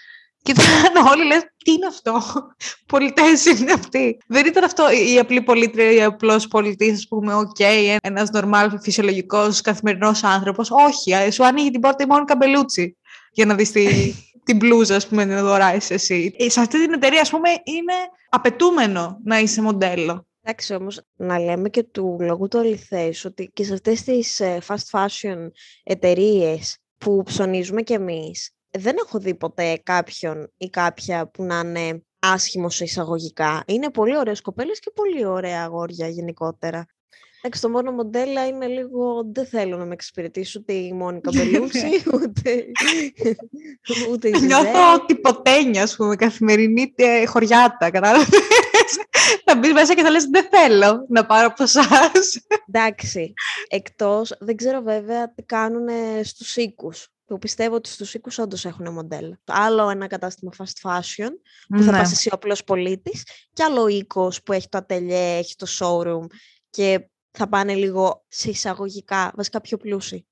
και 0.43 0.51
ήταν 0.51 1.07
όλοι 1.13 1.25
λες, 1.25 1.43
τι 1.65 1.73
είναι 1.73 1.87
αυτό, 1.87 2.23
πωλητές 2.93 3.45
είναι 3.45 3.73
αυτοί. 3.73 4.19
Δεν 4.27 4.47
ήταν 4.47 4.65
αυτό 4.65 4.85
η 4.91 5.19
απλή 5.19 5.43
πωλήτρια 5.43 5.91
ή 5.93 6.03
απλός 6.03 6.49
πωλητής, 6.49 6.93
ας 6.93 7.09
πούμε, 7.09 7.35
OK, 7.35 7.57
okay, 7.59 7.97
ένας 8.03 8.31
νορμάλ 8.31 8.81
φυσιολογικός 8.81 9.61
καθημερινός 9.61 10.25
άνθρωπος. 10.25 10.71
Όχι, 10.71 11.31
σου 11.31 11.45
ανοίγει 11.45 11.71
την 11.71 11.81
πόρτα 11.81 12.05
η 12.05 12.07
Monica 12.07 12.25
Bellucci 12.25 12.97
για 13.33 13.47
να 13.47 13.55
δεις 13.55 13.71
τη, 13.71 13.87
την 14.45 14.57
μπλούζα, 14.57 14.97
ας 14.97 15.09
πούμε, 15.09 15.25
να 15.25 15.43
δωράσει 15.43 15.95
εσύ. 15.95 16.35
Σε 16.47 16.61
αυτή 16.61 16.85
την 16.85 16.93
εταιρεία, 16.93 17.21
ας 17.21 17.31
πούμε, 17.31 17.49
είναι 17.49 17.95
απαιτούμενο 18.29 19.19
να 19.25 19.39
είσαι 19.39 19.63
μοντέλο. 19.63 20.28
Εντάξει 20.51 20.75
όμως, 20.75 21.01
να 21.17 21.39
λέμε 21.39 21.69
και 21.69 21.83
του 21.83 22.17
λόγου 22.21 22.49
του 22.49 22.59
αληθές 22.59 23.25
ότι 23.25 23.51
και 23.53 23.65
σε 23.65 23.73
αυτές 23.73 24.03
τις 24.03 24.41
ε, 24.41 24.59
fast 24.67 24.91
fashion 24.91 25.49
εταιρείες 25.85 26.79
που 26.99 27.23
ψωνίζουμε 27.23 27.83
κι 27.83 27.93
εμείς, 27.93 28.51
δεν 28.71 28.97
έχω 29.05 29.19
δει 29.19 29.35
ποτέ 29.35 29.81
κάποιον 29.83 30.53
ή 30.57 30.71
κάποια 30.71 31.27
που 31.27 31.43
να 31.43 31.59
είναι 31.59 32.03
άσχημο 32.19 32.71
σε 32.71 32.85
εισαγωγικά. 32.85 33.65
Είναι 33.67 33.91
πολύ 33.91 34.19
ωραίες 34.19 34.41
κοπέλες 34.41 34.79
και 34.79 34.91
πολύ 34.95 35.27
ωραία 35.27 35.63
αγόρια 35.63 36.09
γενικότερα. 36.09 36.87
Εντάξει, 37.43 37.61
το 37.61 37.69
μόνο 37.69 37.93
μοντέλα 37.93 38.47
είναι 38.47 38.67
λίγο. 38.67 39.31
Δεν 39.33 39.47
θέλω 39.47 39.77
να 39.77 39.85
με 39.85 39.93
εξυπηρετήσει 39.93 40.59
ούτε 40.59 40.73
η 40.73 40.93
Μόνικα 40.93 41.31
Μπελούτσι, 41.35 42.03
ούτε. 42.15 42.65
ούτε 44.11 44.29
η 44.29 44.41
Νιώθω 44.41 45.05
τυποτένια, 45.07 45.83
ας 45.83 45.97
πούμε, 45.97 46.17
καθημερινή 46.17 46.95
χωριάτα. 47.27 47.91
Κατάλαβες. 47.91 48.29
θα 49.45 49.57
μπεις 49.57 49.73
μέσα 49.73 49.95
και 49.95 50.03
θα 50.03 50.11
λες 50.11 50.25
δεν 50.25 50.49
θέλω 50.51 51.07
να 51.09 51.27
πάρω 51.27 51.47
από 51.47 51.63
εσάς. 51.63 52.47
Εντάξει. 52.69 53.33
Εκτός, 53.69 54.35
δεν 54.39 54.57
ξέρω 54.57 54.81
βέβαια 54.81 55.33
τι 55.33 55.43
κάνουν 55.43 55.89
στους 56.23 56.57
οίκους 56.57 57.09
που 57.29 57.39
πιστεύω 57.39 57.75
ότι 57.75 57.89
στους 57.89 58.15
οίκους 58.15 58.39
όντως 58.39 58.65
έχουν 58.65 58.93
μοντέλα. 58.93 59.41
Άλλο 59.45 59.91
ένα 59.91 60.07
κατάστημα 60.07 60.53
fast 60.59 60.91
fashion 60.91 61.31
που 61.69 61.83
θα 61.83 61.91
ναι. 61.91 61.99
πας 61.99 62.13
εσύ 62.13 62.29
ο 62.29 62.35
απλός 62.35 62.65
πολίτης 62.65 63.23
και 63.53 63.63
άλλο 63.63 63.87
οίκος 63.87 64.43
που 64.43 64.53
έχει 64.53 64.69
το 64.69 64.79
ατελιέ, 64.79 65.37
έχει 65.37 65.55
το 65.57 65.67
showroom 65.79 66.27
και 66.71 67.09
θα 67.31 67.49
πάνε 67.49 67.75
λίγο 67.75 68.25
σε 68.29 68.51
εισαγωγικά, 68.51 69.33
βασικά 69.37 69.61
πιο 69.61 69.77
πλούσιοι. 69.77 70.27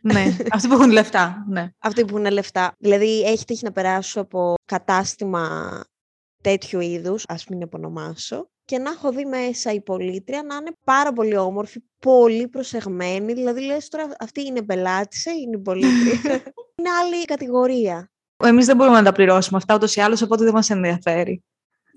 Ναι, 0.00 0.36
αυτοί 0.54 0.68
που 0.68 0.74
έχουν 0.74 0.90
λεφτά. 0.90 1.44
Ναι. 1.48 1.70
Αυτοί 1.78 2.04
που 2.04 2.16
έχουν 2.16 2.32
λεφτά. 2.32 2.74
Δηλαδή, 2.78 3.22
έχει 3.22 3.44
τύχει 3.44 3.64
να 3.64 3.72
περάσω 3.72 4.20
από 4.20 4.54
κατάστημα 4.64 5.84
τέτοιου 6.50 6.80
είδους, 6.80 7.24
ας 7.28 7.46
μην 7.46 7.62
επωνομάσω, 7.62 8.50
και 8.64 8.78
να 8.78 8.90
έχω 8.90 9.12
δει 9.12 9.24
μέσα 9.24 9.72
η 9.72 9.80
πολίτρια 9.80 10.42
να 10.42 10.54
είναι 10.54 10.70
πάρα 10.84 11.12
πολύ 11.12 11.36
όμορφη, 11.36 11.80
πολύ 11.98 12.48
προσεγμένη. 12.48 13.32
Δηλαδή, 13.32 13.60
λες 13.60 13.88
τώρα 13.88 14.08
αυτή 14.18 14.46
είναι 14.46 14.62
πελάτησε, 14.62 15.30
είναι 15.30 15.56
η 15.56 15.60
πολίτρια. 15.60 16.32
είναι 16.76 16.90
άλλη 17.02 17.24
κατηγορία. 17.24 18.10
Εμείς 18.44 18.66
δεν 18.66 18.76
μπορούμε 18.76 18.96
να 18.96 19.04
τα 19.04 19.12
πληρώσουμε 19.12 19.58
αυτά 19.58 19.74
ούτως 19.74 19.96
ή 19.96 20.00
άλλως, 20.00 20.22
οπότε 20.22 20.44
δεν 20.44 20.52
μας 20.52 20.70
ενδιαφέρει. 20.70 21.44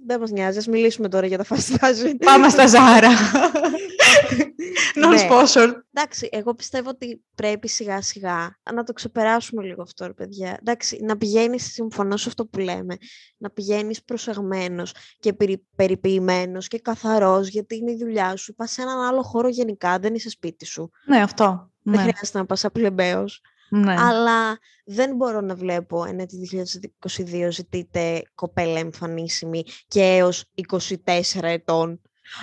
Δεν 0.09 0.19
μας 0.19 0.31
νοιάζει. 0.31 0.57
Α 0.57 0.63
μιλήσουμε 0.67 1.09
τώρα 1.09 1.27
για 1.27 1.37
τα 1.37 1.45
fast 1.49 1.75
fashion. 1.75 2.15
Πάμε 2.25 2.49
στα 2.49 2.67
Ζάρα. 2.67 3.09
Non-sponsored. 5.03 5.67
Ναι. 5.67 5.81
Εντάξει, 5.93 6.29
εγώ 6.31 6.53
πιστεύω 6.53 6.89
ότι 6.89 7.23
πρέπει 7.35 7.67
σιγά 7.67 8.01
σιγά 8.01 8.57
να 8.73 8.83
το 8.83 8.93
ξεπεράσουμε 8.93 9.63
λίγο 9.63 9.81
αυτό, 9.81 10.05
ρε 10.05 10.13
παιδιά. 10.13 10.57
Εντάξει, 10.59 10.99
να 11.01 11.17
πηγαίνεις, 11.17 11.71
συμφωνώ 11.71 12.17
σε 12.17 12.29
αυτό 12.29 12.45
που 12.45 12.59
λέμε, 12.59 12.97
να 13.37 13.49
πηγαίνεις 13.49 14.03
προσεγμένος 14.03 14.93
και 15.19 15.33
περι, 15.33 15.65
περιποιημένος 15.75 16.67
και 16.67 16.79
καθαρός, 16.79 17.47
γιατί 17.47 17.75
είναι 17.75 17.91
η 17.91 17.97
δουλειά 17.97 18.35
σου. 18.35 18.55
Πας 18.55 18.71
σε 18.71 18.81
έναν 18.81 18.99
άλλο 18.99 19.21
χώρο 19.21 19.47
γενικά, 19.47 19.99
δεν 19.99 20.15
είσαι 20.15 20.29
σπίτι 20.29 20.65
σου. 20.65 20.91
Ναι, 21.05 21.21
αυτό. 21.21 21.71
Δεν 21.81 21.95
ναι. 21.95 22.01
χρειάζεται 22.01 22.37
να 22.37 22.45
πας 22.45 22.65
απλεμπαίος. 22.65 23.41
Ναι. 23.69 23.95
Αλλά 23.99 24.57
δεν 24.85 25.15
μπορώ 25.15 25.41
να 25.41 25.55
βλέπω 25.55 26.05
ένα 26.05 26.25
της 26.25 26.53
2022 27.07 27.47
ζητείτε 27.49 28.21
κοπέλα 28.35 28.79
εμφανίσιμη 28.79 29.63
και 29.87 30.01
έως 30.01 30.43
24 31.05 31.41
ετών. 31.41 32.01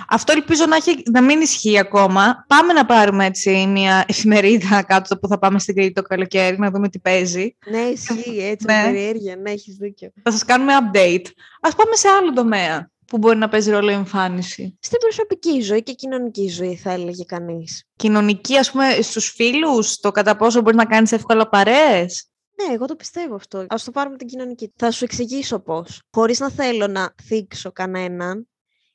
Αυτό 0.08 0.32
ελπίζω 0.32 0.66
να, 0.66 0.76
έχει, 0.76 1.02
να 1.10 1.22
μην 1.22 1.40
ισχύει 1.40 1.78
ακόμα. 1.78 2.44
Πάμε 2.46 2.72
να 2.72 2.86
πάρουμε 2.86 3.24
έτσι 3.24 3.66
μια 3.66 4.04
εφημερίδα 4.08 4.82
κάτω 4.82 5.18
που 5.18 5.28
θα 5.28 5.38
πάμε 5.38 5.58
στην 5.58 5.74
Κρήτη 5.74 5.92
το 5.92 6.02
καλοκαίρι, 6.02 6.58
να 6.58 6.70
δούμε 6.70 6.88
τι 6.88 6.98
παίζει. 6.98 7.56
Ναι, 7.70 7.78
ισχύει 7.78 8.38
έτσι, 8.38 8.66
ναι. 8.66 8.82
περιέργεια, 8.84 9.36
ναι, 9.36 9.50
έχεις 9.50 9.74
δίκιο. 9.76 10.10
Θα 10.22 10.30
σας 10.30 10.44
κάνουμε 10.44 10.72
update. 10.80 11.26
Ας 11.60 11.74
πάμε 11.74 11.96
σε 11.96 12.08
άλλο 12.08 12.32
τομέα 12.32 12.90
που 13.06 13.18
μπορεί 13.18 13.36
να 13.36 13.48
παίζει 13.48 13.70
ρόλο 13.70 13.90
η 13.90 13.94
εμφάνιση. 13.94 14.78
Στην 14.80 14.98
προσωπική 14.98 15.60
ζωή 15.60 15.82
και 15.82 15.92
κοινωνική 15.92 16.48
ζωή, 16.48 16.76
θα 16.76 16.90
έλεγε 16.90 17.24
κανείς. 17.24 17.84
Κοινωνική, 17.96 18.56
ας 18.56 18.70
πούμε, 18.70 19.00
στους 19.02 19.30
φίλους, 19.30 19.96
το 19.96 20.10
κατά 20.10 20.36
πόσο 20.36 20.60
μπορείς 20.60 20.76
να 20.76 20.86
κάνεις 20.86 21.12
εύκολα 21.12 21.48
παρέες; 21.48 22.28
Ναι, 22.54 22.74
εγώ 22.74 22.86
το 22.86 22.96
πιστεύω 22.96 23.34
αυτό. 23.34 23.58
Α 23.58 23.76
το 23.84 23.90
πάρουμε 23.90 24.16
την 24.16 24.26
κοινωνική. 24.26 24.72
Θα 24.76 24.90
σου 24.90 25.04
εξηγήσω 25.04 25.58
πώς. 25.58 26.02
Χωρίς 26.10 26.38
να 26.38 26.50
θέλω 26.50 26.86
να 26.86 27.14
θίξω 27.22 27.72
κανέναν, 27.72 28.48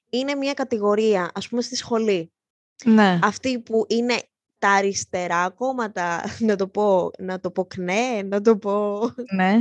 είναι 0.09 0.35
μια 0.35 0.53
κατηγορία, 0.53 1.31
ας 1.33 1.47
πούμε, 1.47 1.61
στη 1.61 1.75
σχολή. 1.75 2.31
Ναι. 2.85 3.19
Αυτή 3.23 3.59
που 3.59 3.85
είναι 3.87 4.15
τα 4.57 4.69
αριστερά 4.69 5.49
κόμματα, 5.49 6.23
να 6.47 6.55
το 6.55 6.67
πω, 6.67 7.11
να 7.19 7.39
το 7.39 7.51
πω 7.51 7.65
κνέ, 7.65 8.21
να 8.23 8.41
το 8.41 8.57
πω... 8.57 8.99
Ναι 9.35 9.55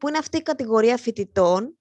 που 0.00 0.08
είναι 0.08 0.18
αυτή 0.18 0.36
η 0.36 0.42
κατηγορία 0.42 0.96
φοιτητών 0.96 1.78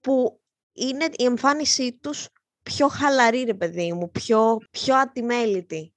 που 0.00 0.40
είναι 0.74 1.04
η 1.16 1.24
εμφάνισή 1.24 1.98
τους 2.02 2.28
πιο 2.62 2.88
χαλαρή, 2.88 3.42
ρε 3.42 3.54
παιδί 3.54 3.92
μου, 3.92 4.10
πιο, 4.10 4.58
πιο 4.70 4.96
ατιμέλητη. 4.96 5.94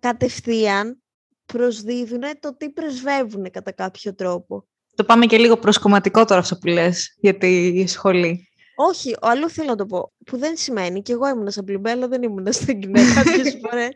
Κατευθείαν 0.00 1.02
προσδίδουν 1.46 2.22
το 2.40 2.56
τι 2.56 2.70
πρεσβεύουν 2.70 3.50
κατά 3.50 3.72
κάποιο 3.72 4.14
τρόπο. 4.14 4.66
Το 4.94 5.04
πάμε 5.04 5.26
και 5.26 5.38
λίγο 5.38 5.56
προσκομματικό 5.56 6.24
τώρα 6.24 6.40
αυτό 6.40 6.56
που 6.56 6.66
λες 6.66 7.14
για 7.16 7.36
τη 7.36 7.86
σχολή. 7.86 8.48
Όχι, 8.78 9.16
αλλού 9.20 9.50
θέλω 9.50 9.68
να 9.68 9.76
το 9.76 9.86
πω. 9.86 10.12
Που 10.26 10.38
δεν 10.38 10.56
σημαίνει, 10.56 11.02
και 11.02 11.12
εγώ 11.12 11.28
ήμουν 11.28 11.50
σαν 11.50 11.64
πλυμπέλα, 11.64 12.08
δεν 12.08 12.22
ήμουν 12.22 12.52
στην 12.52 12.80
κοινή 12.80 13.00
κάποιες 13.14 13.58
φορές. 13.62 13.94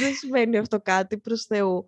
δεν 0.00 0.14
σημαίνει 0.14 0.58
αυτό 0.58 0.80
κάτι 0.80 1.18
προς 1.18 1.44
Θεού. 1.44 1.84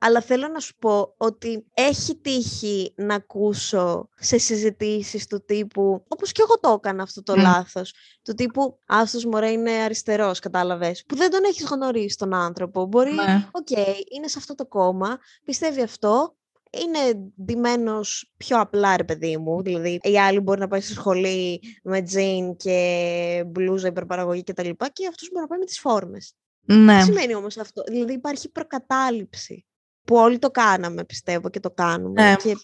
Αλλά 0.00 0.20
θέλω 0.20 0.48
να 0.48 0.60
σου 0.60 0.76
πω 0.78 1.14
ότι 1.16 1.66
έχει 1.74 2.16
τύχει 2.16 2.92
να 2.96 3.14
ακούσω 3.14 4.08
σε 4.16 4.38
συζητήσεις 4.38 5.26
του 5.26 5.44
τύπου, 5.44 6.04
όπως 6.08 6.32
και 6.32 6.42
εγώ 6.42 6.58
το 6.60 6.80
έκανα 6.84 7.02
αυτό 7.02 7.22
το 7.22 7.32
mm. 7.32 7.40
λάθος, 7.40 7.94
του 8.22 8.34
τύπου 8.34 8.78
«Άσ' 8.86 9.10
τος 9.10 9.24
μωρέ 9.24 9.50
είναι 9.50 9.70
αριστερός», 9.70 10.38
κατάλαβες, 10.38 11.04
που 11.06 11.16
δεν 11.16 11.30
τον 11.30 11.44
έχεις 11.44 11.64
γνωρίσει 11.64 12.16
τον 12.16 12.34
άνθρωπο. 12.34 12.86
Μπορεί, 12.86 13.12
ναι. 13.12 13.48
OK, 13.50 13.66
okay, 13.70 13.94
είναι 14.14 14.28
σε 14.28 14.38
αυτό 14.38 14.54
το 14.54 14.66
κόμμα, 14.66 15.18
πιστεύει 15.44 15.82
αυτό, 15.82 16.36
είναι 16.70 17.32
ντυμένος 17.44 18.32
πιο 18.36 18.60
απλά, 18.60 18.96
ρε 18.96 19.04
παιδί 19.04 19.36
μου. 19.36 19.62
Δηλαδή, 19.62 19.98
η 20.02 20.18
άλλη 20.18 20.40
μπορεί 20.40 20.60
να 20.60 20.68
πάει 20.68 20.80
στη 20.80 20.92
σχολή 20.92 21.62
με 21.82 22.02
τζιν 22.02 22.56
και 22.56 23.44
μπλούζα 23.46 23.88
υπερπαραγωγή 23.88 24.42
κτλ. 24.42 24.62
Και, 24.62 24.90
και 24.92 25.06
αυτός 25.06 25.28
μπορεί 25.28 25.40
να 25.40 25.46
πάει 25.46 25.58
με 25.58 25.64
τις 25.64 25.80
φόρμες. 25.80 26.34
Ναι. 26.60 26.98
Τι 26.98 27.04
σημαίνει 27.04 27.34
όμως 27.34 27.56
αυτό; 27.56 27.82
Δηλαδή, 27.86 28.12
υπάρχει 28.12 28.50
προκατάληψη. 28.50 29.66
Που 30.08 30.16
όλοι 30.16 30.38
το 30.38 30.50
κάναμε, 30.50 31.04
πιστεύω, 31.04 31.48
και 31.48 31.60
το 31.60 31.70
κάνουμε. 31.70 32.22
Ναι. 32.22 32.34
Και 32.36 32.56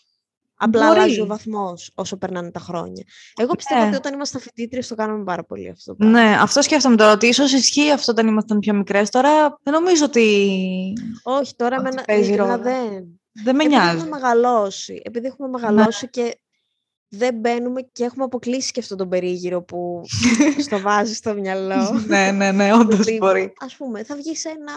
απλά 0.54 0.86
μπορεί. 0.86 0.98
αλλάζει 0.98 1.20
ο 1.20 1.26
βαθμός 1.26 1.90
όσο 1.94 2.16
περνάνε 2.16 2.50
τα 2.50 2.60
χρόνια. 2.60 3.04
Εγώ 3.36 3.54
πιστεύω 3.54 3.80
ναι. 3.80 3.86
ότι 3.86 3.96
όταν 3.96 4.12
ήμασταν 4.12 4.40
φοιτήτριε 4.40 4.82
το 4.88 4.94
κάναμε 4.94 5.24
πάρα 5.24 5.44
πολύ 5.44 5.68
αυτό. 5.68 5.94
Ναι, 5.98 6.36
αυτό 6.40 6.62
σκέφτομαι 6.62 6.96
τώρα. 6.96 7.12
Ότι 7.12 7.26
ίσως 7.26 7.52
ισχύει 7.52 7.90
αυτό 7.90 8.12
όταν 8.12 8.26
ήμασταν 8.26 8.58
πιο 8.58 8.74
μικρές. 8.74 9.10
Τώρα 9.10 9.58
δεν 9.62 9.72
νομίζω 9.72 10.04
ότι. 10.04 10.52
Όχι, 11.22 11.54
τώρα 11.56 11.82
με 11.82 11.88
ένα. 12.06 12.58
Δεν. 12.58 13.20
Δεν 13.44 13.54
με 13.54 13.64
νοιάζει. 13.64 13.96
Έχουμε 13.96 14.08
μεγαλώσει, 14.08 15.00
επειδή 15.04 15.26
έχουμε 15.26 15.48
ναι. 15.48 15.58
μεγαλώσει 15.58 16.08
και 16.08 16.38
δεν 17.16 17.35
μπαίνουμε 17.35 17.80
και 17.92 18.04
έχουμε 18.04 18.25
αποκλείσει 18.25 18.73
και 18.73 18.80
αυτόν 18.80 18.97
τον 18.97 19.09
περίγυρο 19.09 19.62
που 19.62 20.02
στο 20.66 20.80
βάζεις 20.80 21.16
στο 21.16 21.35
μυαλό. 21.35 22.04
ναι, 22.06 22.30
ναι, 22.30 22.52
ναι, 22.52 22.73
όντως 22.73 23.18
μπορεί. 23.18 23.42
Α 23.42 23.76
πούμε, 23.76 24.04
θα 24.04 24.16
βγεις 24.16 24.40
σε 24.40 24.49
ένα 24.49 24.73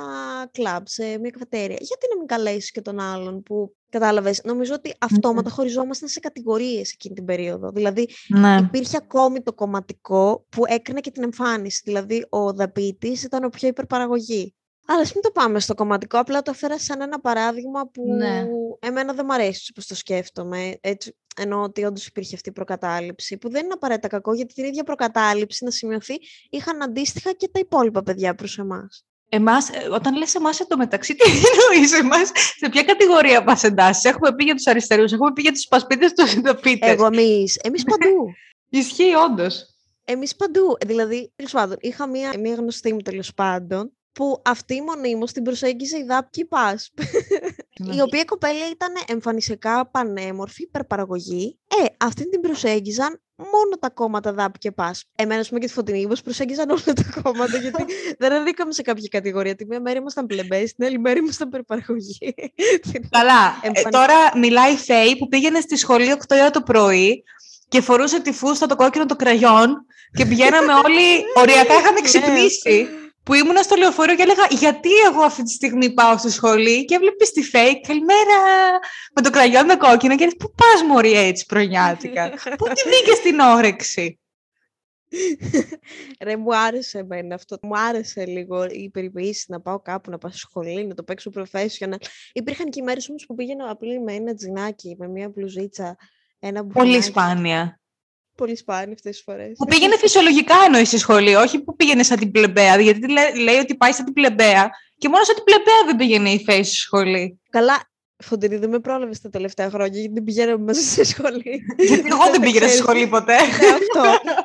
κλαμπ, 0.51 0.83
σε 0.85 1.03
μια 1.03 1.29
καφετέρια. 1.29 1.77
Γιατί 1.79 2.07
να 2.11 2.17
μην 2.17 2.27
καλέσεις 2.27 2.71
και 2.71 2.81
τον 2.81 2.99
άλλον 2.99 3.43
που 3.43 3.75
κατάλαβες. 3.89 4.41
Νομίζω 4.43 4.73
ότι 4.73 4.93
αυτόματα 4.99 5.49
χωριζόμασταν 5.49 6.09
σε 6.09 6.19
κατηγορίες 6.19 6.91
εκείνη 6.91 7.15
την 7.15 7.25
περίοδο. 7.25 7.71
Δηλαδή, 7.71 8.09
ναι. 8.27 8.57
υπήρχε 8.59 8.97
ακόμη 8.97 9.41
το 9.41 9.53
κομματικό 9.53 10.45
που 10.49 10.63
έκρινε 10.67 10.99
και 10.99 11.11
την 11.11 11.23
εμφάνιση. 11.23 11.81
Δηλαδή, 11.85 12.25
ο 12.29 12.53
δαπίτης 12.53 13.23
ήταν 13.23 13.43
ο 13.43 13.49
πιο 13.49 13.67
υπερπαραγωγή. 13.67 14.55
Αλλά 14.89 15.01
μην 15.13 15.21
το 15.21 15.31
πάμε 15.31 15.59
στο 15.59 15.73
κομματικό, 15.73 16.19
απλά 16.19 16.41
το 16.41 16.51
έφερα 16.53 16.79
σαν 16.79 17.01
ένα 17.01 17.19
παράδειγμα 17.19 17.87
που 17.87 18.13
ναι. 18.13 18.45
εμένα 18.79 19.13
δεν 19.13 19.25
μου 19.27 19.33
αρέσει 19.33 19.67
όπως 19.71 19.87
το 19.87 19.95
σκέφτομαι. 19.95 20.77
Έτσι, 20.81 21.15
ενώ 21.37 21.61
ότι 21.61 21.83
όντως 21.83 22.05
υπήρχε 22.05 22.35
αυτή 22.35 22.49
η 22.49 22.51
προκατάληψη, 22.51 23.37
που 23.37 23.49
δεν 23.49 23.63
είναι 23.63 23.73
απαραίτητα 23.73 24.07
κακό, 24.07 24.33
γιατί 24.33 24.53
την 24.53 24.65
ίδια 24.65 24.83
προκατάληψη 24.83 25.63
να 25.63 25.71
σημειωθεί 25.71 26.13
είχαν 26.49 26.81
αντίστοιχα 26.81 27.33
και 27.33 27.49
τα 27.51 27.59
υπόλοιπα 27.59 28.03
παιδιά 28.03 28.35
προς 28.35 28.57
εμάς. 28.57 29.05
Εμάς, 29.29 29.69
ε, 29.69 29.87
όταν 29.91 30.17
λες 30.17 30.35
εμάς 30.35 30.59
μεταξύ, 30.77 31.15
τι 31.15 31.29
εννοείς 31.51 31.93
εμάς, 31.99 32.31
σε 32.57 32.69
ποια 32.69 32.83
κατηγορία 32.83 33.43
μας 33.43 33.63
εντάσσεις; 33.63 34.03
Έχουμε 34.03 34.35
πει 34.35 34.43
για 34.43 34.55
τους 34.55 34.67
αριστερούς, 34.67 35.11
έχουμε 35.11 35.33
πει 35.33 35.41
για 35.41 35.51
τους 35.51 35.67
πασπίτες, 35.67 36.13
τους 36.13 36.29
συντοπίτες. 36.29 36.89
Εγώ 36.89 37.05
εμείς, 37.05 37.55
εμείς 37.55 37.83
παντού. 37.83 38.25
Ισχύει 38.79 39.13
όντως. 39.29 39.77
Εμείς 40.05 40.35
παντού. 40.35 40.77
Δηλαδή, 40.85 41.31
τέλος 41.35 41.51
πάντων, 41.51 41.77
είχα 41.79 42.07
μία, 42.07 42.33
μία 42.39 42.55
γνωστή 42.55 42.93
μου 42.93 42.99
τέλος 42.99 43.33
πάντων, 43.33 43.96
που 44.17 44.41
αυτή 44.45 44.81
μονίμως 44.81 45.31
την 45.31 45.43
προσέγγιζε 45.43 45.97
η 45.97 46.03
Δάπκη 46.03 46.45
Πάσπ. 46.45 46.93
Ναι. 47.79 47.95
η 47.95 48.01
οποία 48.01 48.23
κοπέλα 48.23 48.69
ήταν 48.71 48.93
εμφανισιακά 49.07 49.89
πανέμορφη, 49.91 50.63
υπερπαραγωγή. 50.63 51.59
Ε, 51.81 51.85
αυτή 52.05 52.29
την 52.29 52.41
προσέγγιζαν 52.41 53.21
μόνο 53.35 53.77
τα 53.79 53.89
κόμματα 53.89 54.33
ΔΑΠ 54.33 54.57
και 54.57 54.71
ΠΑΣ. 54.71 55.05
Εμένα, 55.15 55.43
πούμε, 55.47 55.59
και 55.59 55.65
τη 55.65 55.73
Φωτεινή, 55.73 56.07
προσέγγιζαν 56.23 56.69
όλα 56.69 56.81
τα 56.83 57.21
κόμματα, 57.21 57.57
γιατί 57.57 57.85
δεν 58.19 58.31
ανήκαμε 58.33 58.71
σε 58.71 58.81
κάποια 58.81 59.07
κατηγορία. 59.11 59.55
Τη 59.55 59.65
μία 59.65 59.81
μέρα 59.81 59.99
ήμασταν 59.99 60.25
πλεμπές, 60.25 60.73
την 60.73 60.85
άλλη 60.85 60.99
μέρα 60.99 61.19
ήμασταν 61.19 61.47
υπερπαραγωγή. 61.47 62.35
Καλά. 63.09 63.59
Ε, 63.61 63.89
τώρα 63.89 64.37
μιλάει 64.37 64.73
η 64.73 64.77
Φέη 64.77 65.17
που 65.17 65.27
πήγαινε 65.27 65.59
στη 65.59 65.77
σχολή 65.77 66.13
8 66.17 66.23
ώρα 66.29 66.49
το 66.49 66.61
πρωί 66.61 67.23
και 67.67 67.81
φορούσε 67.81 68.21
τη 68.21 68.31
φούστα, 68.31 68.65
το 68.65 68.75
κόκκινο, 68.75 69.05
το 69.05 69.15
κραγιόν 69.15 69.85
και 70.17 70.25
πηγαίναμε 70.25 70.73
όλοι, 70.85 71.23
οριακά 71.35 71.73
είχαμε 71.73 71.99
ναι. 71.99 72.01
ξυπνήσει 72.01 72.87
που 73.27 73.33
ήμουν 73.33 73.57
στο 73.57 73.75
λεωφορείο 73.75 74.15
και 74.15 74.21
έλεγα 74.21 74.47
γιατί 74.49 74.89
εγώ 75.09 75.21
αυτή 75.21 75.43
τη 75.43 75.51
στιγμή 75.51 75.93
πάω 75.93 76.17
στο 76.17 76.29
σχολή 76.29 76.85
και 76.85 76.95
έβλεπε 76.95 77.25
τη 77.25 77.49
fake, 77.53 77.79
καλημέρα 77.87 78.39
με 79.15 79.21
το 79.21 79.29
κραγιόν 79.29 79.65
με 79.65 79.75
κόκκινο 79.75 80.15
και 80.15 80.35
πού 80.37 80.51
πας 80.51 80.83
μωρή 80.87 81.13
έτσι 81.13 81.45
προνιάτικα, 81.45 82.29
πού 82.57 82.65
τη 82.73 82.89
βγήκες 82.89 83.19
την 83.19 83.39
όρεξη; 83.39 84.19
Ρε, 86.21 86.37
μου 86.37 86.55
άρεσε 86.55 86.97
εμένα 86.97 87.35
αυτό. 87.35 87.57
Μου 87.61 87.79
άρεσε 87.79 88.25
λίγο 88.25 88.65
η 88.65 88.89
περιποίηση 88.89 89.45
να 89.47 89.61
πάω 89.61 89.79
κάπου, 89.79 90.11
να 90.11 90.17
πάω 90.17 90.31
στο 90.31 90.39
σχολή, 90.39 90.85
να 90.85 90.93
το 90.93 91.03
παίξω 91.03 91.31
professional. 91.35 91.97
Υπήρχαν 92.33 92.69
και 92.69 92.81
μέρες 92.81 93.09
όμως 93.09 93.25
που 93.25 93.35
πήγαινα 93.35 93.69
απλή 93.69 93.99
με 93.99 94.13
ένα 94.13 94.33
τζινάκι, 94.33 94.95
με 94.99 95.07
μια 95.07 95.29
μπλουζίτσα, 95.29 95.97
ένα 96.39 96.65
Πολύ 96.65 97.01
σπάνια 97.01 97.79
πολύ 98.37 98.55
σπάνιο 98.55 98.93
αυτές 98.93 99.11
τις 99.11 99.21
φορές. 99.25 99.51
Που 99.57 99.65
πήγαινε 99.65 99.97
φυσιολογικά 99.97 100.55
εννοείς 100.65 100.87
στη 100.87 100.97
σχολή, 100.97 101.35
όχι 101.35 101.59
που 101.59 101.75
πήγαινε 101.75 102.03
σαν 102.03 102.17
την 102.19 102.31
πλεμπαία. 102.31 102.81
Γιατί 102.81 103.11
λέει 103.41 103.57
ότι 103.57 103.75
πάει 103.75 103.91
σαν 103.91 104.05
την 104.05 104.13
πλεμπαία 104.13 104.69
και 104.97 105.09
μόνο 105.09 105.23
σαν 105.23 105.35
την 105.35 105.43
πλεμπαία 105.43 105.85
δεν 105.85 105.95
πήγαινε 105.95 106.29
η 106.29 106.43
Φέη 106.43 106.63
στη 106.63 106.75
σχολή. 106.75 107.39
Καλά, 107.49 107.89
Φωτεινή, 108.23 108.57
δεν 108.57 108.69
με 108.69 108.79
πρόλαβες 108.79 109.21
τα 109.21 109.29
τελευταία 109.29 109.69
χρόνια 109.69 109.99
γιατί 109.99 110.13
δεν 110.13 110.23
πηγαίναμε 110.23 110.63
μαζί 110.63 110.81
στη 110.81 111.03
σχολή. 111.03 111.61
Γιατί 111.77 112.07
εγώ 112.07 112.31
δεν 112.31 112.41
πήγαινα 112.41 112.67
στη 112.67 112.77
σχολή 112.77 113.07
ποτέ. 113.07 113.35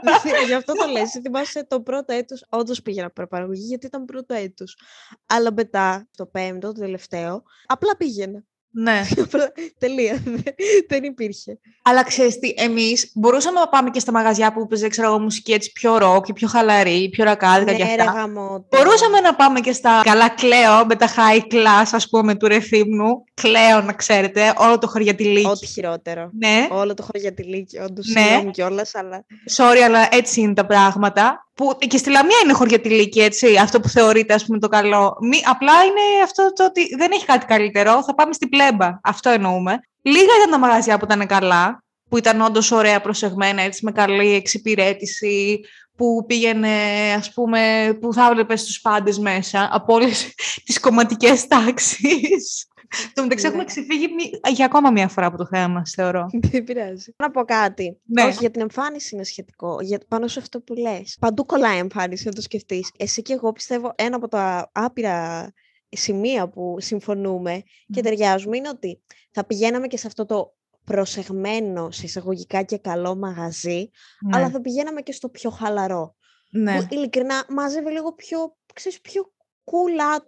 Ναι, 0.03 0.13
αυτό. 0.13 0.47
Γι' 0.47 0.55
αυτό 0.55 0.73
το 0.73 0.87
λες. 0.91 1.11
Θυμάσαι 1.23 1.67
το 1.69 1.81
πρώτο 1.81 2.13
έτος, 2.13 2.47
όντως 2.49 2.83
πήγαινα 2.83 3.11
προπαραγωγή 3.11 3.65
γιατί 3.65 3.87
ήταν 3.87 4.05
πρώτο 4.05 4.35
έτος. 4.35 4.79
Αλλά 5.27 5.53
μετά, 5.53 6.09
το 6.17 6.27
πέμπτο, 6.27 6.73
το 6.73 6.81
τελευταίο, 6.81 7.43
απλά 7.67 7.97
πήγαινα. 7.97 8.45
Ναι. 8.73 9.03
Τελεία. 9.79 10.23
Δεν 10.91 11.03
υπήρχε. 11.03 11.59
Αλλά 11.83 12.05
ξέρεις 12.05 12.39
τι, 12.39 12.55
εμείς 12.57 13.11
μπορούσαμε 13.15 13.61
να 13.61 13.69
πάμε 13.69 13.91
και 13.91 14.01
στα 14.01 14.13
μαγαζιά 14.13 14.53
που 14.53 14.67
παίζει 14.67 14.89
ξέρω 14.89 15.19
μουσική 15.19 15.53
έτσι 15.53 15.73
πιο 15.73 15.99
ροκ, 15.99 16.33
πιο 16.33 16.49
χαλαρή, 16.49 17.09
πιο 17.09 17.25
ρακάδικα 17.25 17.73
ναι, 17.73 17.77
και 17.77 17.83
αυτά. 17.83 18.27
Μπορούσαμε 18.69 19.21
να 19.21 19.35
πάμε 19.35 19.61
και 19.61 19.73
στα 19.73 20.01
καλά 20.05 20.29
κλαίω 20.29 20.87
με 20.87 20.97
τα 20.97 21.09
high 21.09 21.53
class, 21.53 21.89
ας 21.93 22.09
πούμε, 22.09 22.35
του 22.35 22.47
ρεθύμνου. 22.47 23.25
Κλαίω, 23.35 23.81
να 23.81 23.93
ξέρετε, 23.93 24.55
όλο 24.57 24.79
το 24.79 24.87
χωριατιλίκι. 24.87 25.47
Ό,τι 25.47 25.67
χειρότερο. 25.67 26.31
Ναι. 26.39 26.69
Όλο 26.71 26.95
το 26.95 27.03
χωριατιλίκι, 27.03 27.79
όντως. 27.79 28.07
Ναι. 28.07 28.21
Συγγνώμη 28.21 28.51
κιόλας, 28.51 28.95
αλλά. 28.95 29.25
Sorry, 29.57 29.81
αλλά 29.85 30.09
έτσι 30.11 30.41
είναι 30.41 30.55
τα 30.55 30.67
πράγματα 30.67 31.47
που 31.63 31.87
και 31.87 31.97
στη 31.97 32.11
Λαμία 32.11 32.37
είναι 32.45 32.53
χωριατηλίκη, 32.53 33.21
έτσι, 33.21 33.57
αυτό 33.57 33.81
που 33.81 33.89
θεωρείται, 33.89 34.35
ας 34.35 34.45
πούμε, 34.45 34.59
το 34.59 34.69
καλό. 34.69 35.17
Μη, 35.21 35.41
απλά 35.45 35.85
είναι 35.85 36.23
αυτό 36.25 36.53
το 36.53 36.65
ότι 36.65 36.95
δεν 36.97 37.11
έχει 37.13 37.25
κάτι 37.25 37.47
καλύτερο, 37.47 38.03
θα 38.03 38.15
πάμε 38.15 38.33
στην 38.33 38.49
πλέμπα. 38.49 38.99
Αυτό 39.03 39.31
εννοούμε. 39.31 39.81
Λίγα 40.03 40.37
ήταν 40.39 40.51
τα 40.51 40.59
μαγαζιά 40.59 40.99
που 40.99 41.05
ήταν 41.05 41.27
καλά, 41.27 41.83
που 42.09 42.17
ήταν 42.17 42.41
όντως 42.41 42.71
ωραία 42.71 43.01
προσεγμένα, 43.01 43.63
έτσι, 43.63 43.85
με 43.85 43.93
καλή 43.93 44.35
εξυπηρέτηση, 44.35 45.61
που 45.97 46.25
πήγαινε, 46.27 46.69
ας 47.17 47.33
πούμε, 47.33 47.93
που 48.01 48.13
θα 48.13 48.27
έβλεπε 48.31 48.55
τους 48.55 48.81
πάντες 48.81 49.19
μέσα, 49.19 49.69
από 49.73 49.95
όλες 49.95 50.35
τις 50.65 50.81
κομματικές 50.81 51.47
τάξεις. 51.47 52.67
Το 53.15 53.23
μεταξύ 53.23 53.47
έχουμε 53.47 53.63
ναι. 53.63 53.69
ξεφύγει 53.69 54.09
για 54.55 54.65
ακόμα 54.65 54.91
μία 54.91 55.09
φορά 55.09 55.27
από 55.27 55.37
το 55.37 55.47
θέμα 55.47 55.69
μας, 55.69 55.91
θεωρώ. 55.91 56.27
Δεν 56.51 56.65
πειράζει. 56.65 57.15
Να 57.17 57.31
πω 57.31 57.45
κάτι. 57.45 58.01
Ναι. 58.05 58.23
Όχι, 58.23 58.37
για 58.41 58.51
την 58.51 58.61
εμφάνιση 58.61 59.15
είναι 59.15 59.25
σχετικό. 59.25 59.79
Για, 59.81 60.01
πάνω 60.09 60.27
σε 60.27 60.39
αυτό 60.39 60.61
που 60.61 60.75
λες. 60.75 61.17
Παντού 61.21 61.47
κολλάει 61.47 61.77
η 61.77 61.79
εμφάνιση, 61.79 62.27
να 62.27 62.33
το 62.33 62.41
σκεφτείς. 62.41 62.91
Εσύ 62.97 63.23
και 63.23 63.33
εγώ 63.33 63.53
πιστεύω 63.53 63.93
ένα 63.97 64.17
από 64.17 64.29
τα 64.29 64.71
άπειρα 64.73 65.53
σημεία 65.89 66.49
που 66.49 66.77
συμφωνούμε 66.79 67.63
και 67.93 68.03
ταιριάζουμε 68.03 68.57
είναι 68.57 68.69
ότι 68.69 69.03
θα 69.31 69.45
πηγαίναμε 69.45 69.87
και 69.87 69.97
σε 69.97 70.07
αυτό 70.07 70.27
το 70.27 70.55
προσεγμένο 70.85 71.91
σε 71.91 72.05
εισαγωγικά 72.05 72.63
και 72.63 72.79
καλό 72.79 73.17
μαγαζί, 73.17 73.91
ναι. 74.21 74.37
αλλά 74.37 74.51
θα 74.51 74.61
πηγαίναμε 74.61 75.01
και 75.01 75.13
στο 75.13 75.29
πιο 75.29 75.51
χαλαρό. 75.51 76.15
Ναι. 76.51 76.77
Που 76.77 76.87
ειλικρινά 76.91 77.45
μάζευε 77.49 77.91
λίγο 77.91 78.13
πιο, 78.13 78.57
ξέρεις, 78.75 79.01
πιο 79.01 79.33
cool 79.65 80.23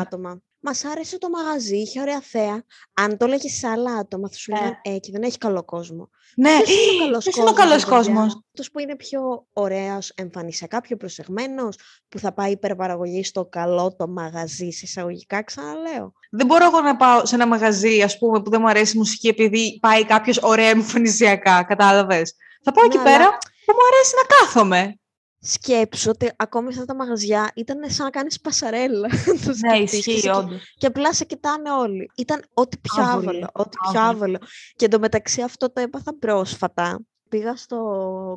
άτομα. 0.00 0.42
Μας 0.60 0.84
άρεσε 0.84 1.18
το 1.18 1.28
μαγαζί, 1.28 1.76
είχε 1.76 2.00
ωραία 2.00 2.20
θέα. 2.20 2.64
Αν 2.94 3.16
το 3.16 3.24
έλεγες 3.24 3.52
σε 3.58 3.66
άλλα 3.68 3.92
άτομα, 3.94 4.28
θα 4.28 4.36
σου 4.36 4.52
Ναι. 4.52 4.58
λέγανε 4.58 4.78
Ε, 4.82 4.98
και 4.98 5.10
δεν 5.12 5.22
έχει 5.22 5.38
καλό 5.38 5.62
κόσμο. 5.64 6.10
Ναι, 6.36 6.50
Ποιος 6.62 6.68
είναι 6.70 7.02
ο 7.02 7.04
καλός 7.04 7.22
ποιος 7.24 7.36
είναι 7.36 7.50
ο 7.50 7.52
καλός 7.52 7.84
κόσμος; 7.84 8.34
Αυτός 8.46 8.70
που 8.70 8.78
είναι 8.78 8.96
πιο 8.96 9.46
ωραίος 9.52 10.10
εμφανισιακά, 10.14 10.80
πιο 10.80 10.96
προσεγμένος, 10.96 11.76
που 12.08 12.18
θα 12.18 12.32
πάει 12.32 12.50
υπερπαραγωγή 12.50 13.24
στο 13.24 13.44
καλό 13.46 13.94
το 13.96 14.08
μαγαζί, 14.08 14.70
σε 14.70 14.80
εισαγωγικά 14.84 15.42
ξαναλέω. 15.42 16.12
Δεν 16.30 16.46
μπορώ 16.46 16.64
εγώ 16.64 16.80
να 16.80 16.96
πάω 16.96 17.26
σε 17.26 17.34
ένα 17.34 17.46
μαγαζί, 17.46 18.02
ας 18.02 18.18
πούμε, 18.18 18.42
που 18.42 18.50
δεν 18.50 18.60
μου 18.60 18.68
αρέσει 18.68 18.94
η 18.96 18.98
μουσική 18.98 19.28
επειδή 19.28 19.78
πάει 19.80 20.04
κάποιος 20.04 20.38
ωραία 20.42 20.68
εμφανισιακά, 20.68 21.62
κατάλαβες; 21.64 22.34
Θα 22.64 22.72
πάω 22.72 22.84
Ναι, 22.86 22.94
εκεί 22.94 22.98
αλλά- 23.08 23.16
πέρα 23.16 23.28
που 23.38 23.72
μου 23.72 23.84
αρέσει 23.92 24.12
να 24.22 24.36
κάθομαι. 24.36 24.98
Σκέψου 25.40 26.10
ότι 26.10 26.30
ακόμη 26.36 26.72
σε 26.72 26.80
αυτά 26.80 26.92
τα 26.92 26.98
μαγαζιά 27.04 27.50
ήταν 27.54 27.90
σαν 27.90 28.04
να 28.04 28.10
κάνεις 28.10 28.40
πασαρέλα. 28.40 29.08
το 29.44 29.50
Ναι, 29.66 29.76
σκεφτείς 29.76 29.90
και 29.90 29.96
ισχύει, 29.96 30.20
σε- 30.20 30.30
όντως. 30.30 30.74
Και 30.76 30.86
απλά 30.86 31.12
σε 31.14 31.24
κοιτάνε 31.24 31.70
όλοι. 31.70 32.10
Ήταν 32.16 32.44
ό,τι 32.54 32.76
πιο 32.78 33.02
Άβολο, 33.02 33.28
άβολο. 33.28 33.48
Ό,τι 33.52 33.76
πιο 33.90 34.00
άβολο. 34.00 34.10
άβολο. 34.10 34.38
Και 34.76 34.84
εντωμεταξύ 34.84 35.42
αυτό 35.42 35.72
το 35.72 35.80
έπαθα 35.80 36.18
πρόσφατα. 36.18 37.00
Πήγα 37.28 37.56
στο 37.56 37.78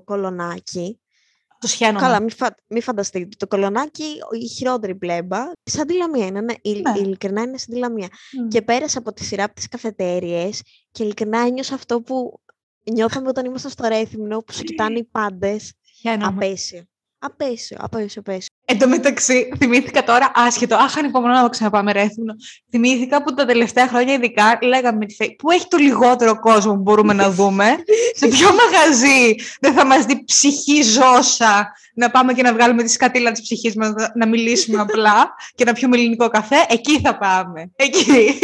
κολονάκι. 0.05 0.99
Το 1.59 1.67
σχένομαι. 1.67 1.99
Καλά, 1.99 2.19
μην, 2.19 2.29
φα... 2.31 2.55
μη 2.67 2.81
φανταστείτε. 2.81 3.35
Το 3.37 3.47
κολονάκι, 3.47 4.03
η 4.41 4.47
χειρότερη 4.47 4.95
πλέμπα, 4.95 5.37
σαν 5.63 5.87
τη 5.87 5.93
Λαμία 5.97 6.25
είναι. 6.25 6.41
Ναι, 6.41 6.53
ειλ- 6.61 6.87
Ναι. 6.87 6.99
ειλικρινά 6.99 7.41
είναι 7.41 7.57
σαν 7.57 7.73
τη 7.73 7.79
Λαμία. 7.79 8.07
Μμ. 8.43 8.47
Και 8.47 8.61
πέρασα 8.61 8.99
από 8.99 9.13
τη 9.13 9.23
σειρά 9.23 9.43
από 9.43 9.53
τις 9.55 9.67
καφετέριες 9.67 10.61
και 10.91 11.03
ειλικρινά 11.03 11.39
ένιωσα 11.39 11.75
αυτό 11.75 12.01
που 12.01 12.41
νιώθαμε 12.91 13.27
όταν 13.27 13.45
ήμασταν 13.45 13.71
στο 13.71 13.87
Ρέθυμνο, 13.87 14.37
που 14.39 14.53
σου 14.53 14.63
κοιτάνε 14.63 14.97
οι 14.99 15.03
πάντες. 15.03 15.73
Σχένομαι. 15.95 16.25
Απέσιο. 16.25 16.83
Απέσιο, 17.23 17.77
απέσιο, 17.81 18.21
απέσιο. 18.25 18.47
Εν 18.65 18.79
τω 18.79 18.87
μεταξύ, 18.87 19.51
θυμήθηκα 19.57 20.03
τώρα, 20.03 20.31
άσχετο, 20.35 20.75
αχ, 20.75 20.97
ανυπομονώ 20.97 21.33
να 21.33 21.41
το 21.41 21.49
ξαναπάμε 21.49 21.91
ρέθυμνο. 21.91 22.33
Θυμήθηκα 22.69 23.23
που 23.23 23.33
τα 23.33 23.45
τελευταία 23.45 23.87
χρόνια, 23.87 24.13
ειδικά, 24.13 24.59
λέγαμε 24.61 24.97
με 24.97 25.05
τη 25.05 25.13
Φέη, 25.15 25.35
πού 25.35 25.51
έχει 25.51 25.67
το 25.67 25.77
λιγότερο 25.77 26.39
κόσμο 26.39 26.73
που 26.73 26.81
μπορούμε 26.81 27.13
να 27.13 27.29
δούμε, 27.31 27.65
σε 28.19 28.27
ποιο 28.27 28.47
μαγαζί 28.53 29.35
δεν 29.59 29.73
θα 29.73 29.85
μας 29.85 30.05
δει 30.05 30.23
ψυχή 30.25 30.81
ζώσα, 30.81 31.71
να 31.95 32.11
πάμε 32.11 32.33
και 32.33 32.41
να 32.41 32.53
βγάλουμε 32.53 32.83
τη 32.83 32.89
σκατήλα 32.89 33.31
της 33.31 33.41
ψυχής 33.41 33.75
μας, 33.75 33.93
να- 33.93 34.11
να 34.15 34.27
μιλήσουμε 34.27 34.81
απλά 34.81 35.33
και 35.55 35.65
να 35.65 35.73
πιούμε 35.73 35.97
ελληνικό 35.97 36.27
καφέ, 36.29 36.65
εκεί 36.69 36.99
θα 37.01 37.17
πάμε. 37.17 37.71
Εκεί. 37.75 38.39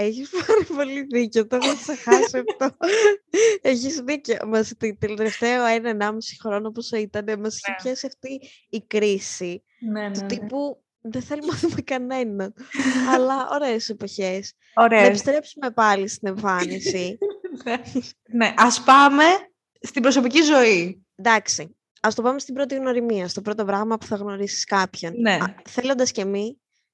Έχεις 0.00 0.30
πάρα 0.30 0.64
πολύ 0.76 1.02
δίκιο, 1.02 1.46
το 1.46 1.56
έχω 1.56 1.74
ξεχάσει 1.76 2.42
αυτό. 2.48 2.76
Έχεις 3.62 4.00
δίκιο. 4.00 4.36
Μας, 4.46 4.72
το 4.78 4.96
τελευταίο 5.16 5.64
ένα, 5.64 5.88
ενάμιση 5.88 6.36
χρόνο 6.40 6.70
που 6.70 6.80
ήταν, 6.96 7.40
μας 7.40 7.56
είχε 7.56 7.70
Ναι. 7.70 7.76
πιάσει 7.82 8.06
αυτή 8.06 8.40
η 8.68 8.80
κρίση. 8.86 9.62
ναι, 9.90 10.10
Του 10.10 10.26
τύπου 10.26 10.82
δεν 11.00 11.22
θέλουμε 11.22 11.52
να 11.52 11.58
δούμε 11.58 11.80
κανέναν. 11.80 12.54
Αλλά 13.14 13.48
ωραίες 13.52 13.88
εποχές. 13.88 14.54
Να 14.74 14.82
Ωραία. 14.82 15.00
επιστρέψουμε 15.00 15.70
πάλι 15.70 16.08
στην 16.08 16.28
εμφάνιση. 16.28 17.18
ναι, 18.38 18.54
ας 18.56 18.82
πάμε 18.82 19.24
στην 19.80 20.02
προσωπική 20.02 20.42
ζωή. 20.42 21.06
Εντάξει, 21.16 21.76
ας 22.00 22.14
το 22.14 22.22
πάμε 22.22 22.38
στην 22.38 22.54
πρώτη 22.54 22.74
γνωριμία, 22.74 23.28
στο 23.28 23.40
πρώτο 23.40 23.64
πράγμα 23.64 23.98
που 23.98 24.06
θα 24.06 24.16
γνωρίσεις 24.16 24.64
κάποιον. 24.64 25.20
Ναι. 25.20 25.32
Α, 25.34 25.54
θέλοντας 25.68 26.10
και 26.10 26.24
μη, 26.24 26.44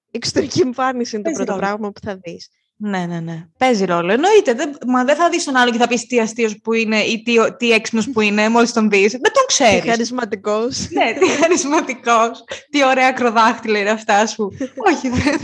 η 0.06 0.16
εξωτερική 0.16 0.61
εμφάνιση 0.61 1.16
είναι 1.16 1.25
το 1.25 1.30
Παίζει 1.30 1.44
πρώτο 1.44 1.61
ρόλο. 1.61 1.66
πράγμα 1.66 1.90
που 1.92 2.00
θα 2.00 2.16
δεις. 2.16 2.49
Ναι, 2.76 3.07
ναι, 3.07 3.21
ναι. 3.21 3.45
Παίζει 3.59 3.85
ρόλο. 3.85 4.12
Εννοείται. 4.12 4.52
Δεν, 4.54 4.76
μα 4.87 5.04
δεν 5.04 5.16
θα 5.16 5.28
δεις 5.28 5.45
τον 5.45 5.57
άλλο 5.57 5.71
και 5.71 5.78
θα 5.78 5.88
πεις 5.88 6.07
τι 6.07 6.21
αστείος 6.21 6.59
που 6.62 6.73
είναι 6.73 7.00
ή 7.00 7.23
τι, 7.23 7.35
τι 7.59 7.73
έξυπνος 7.73 8.11
που 8.11 8.21
είναι, 8.21 8.49
μόλις 8.49 8.73
τον 8.73 8.90
δεις. 8.90 9.11
Δεν 9.12 9.21
τον 9.23 9.33
Και 9.33 9.45
ξέρεις. 9.47 9.85
χαρισματικός. 9.90 10.88
ναι, 10.90 11.12
τι 11.19 11.28
χαρισματικός. 11.28 12.45
Τι 12.71 12.85
ωραία 12.85 13.09
ακροδάχτυλα 13.09 13.78
είναι 13.78 13.90
αυτά, 13.90 14.14
α 14.14 14.28
πούμε. 14.37 14.57
Όχι, 14.76 15.09
δεν- 15.09 15.38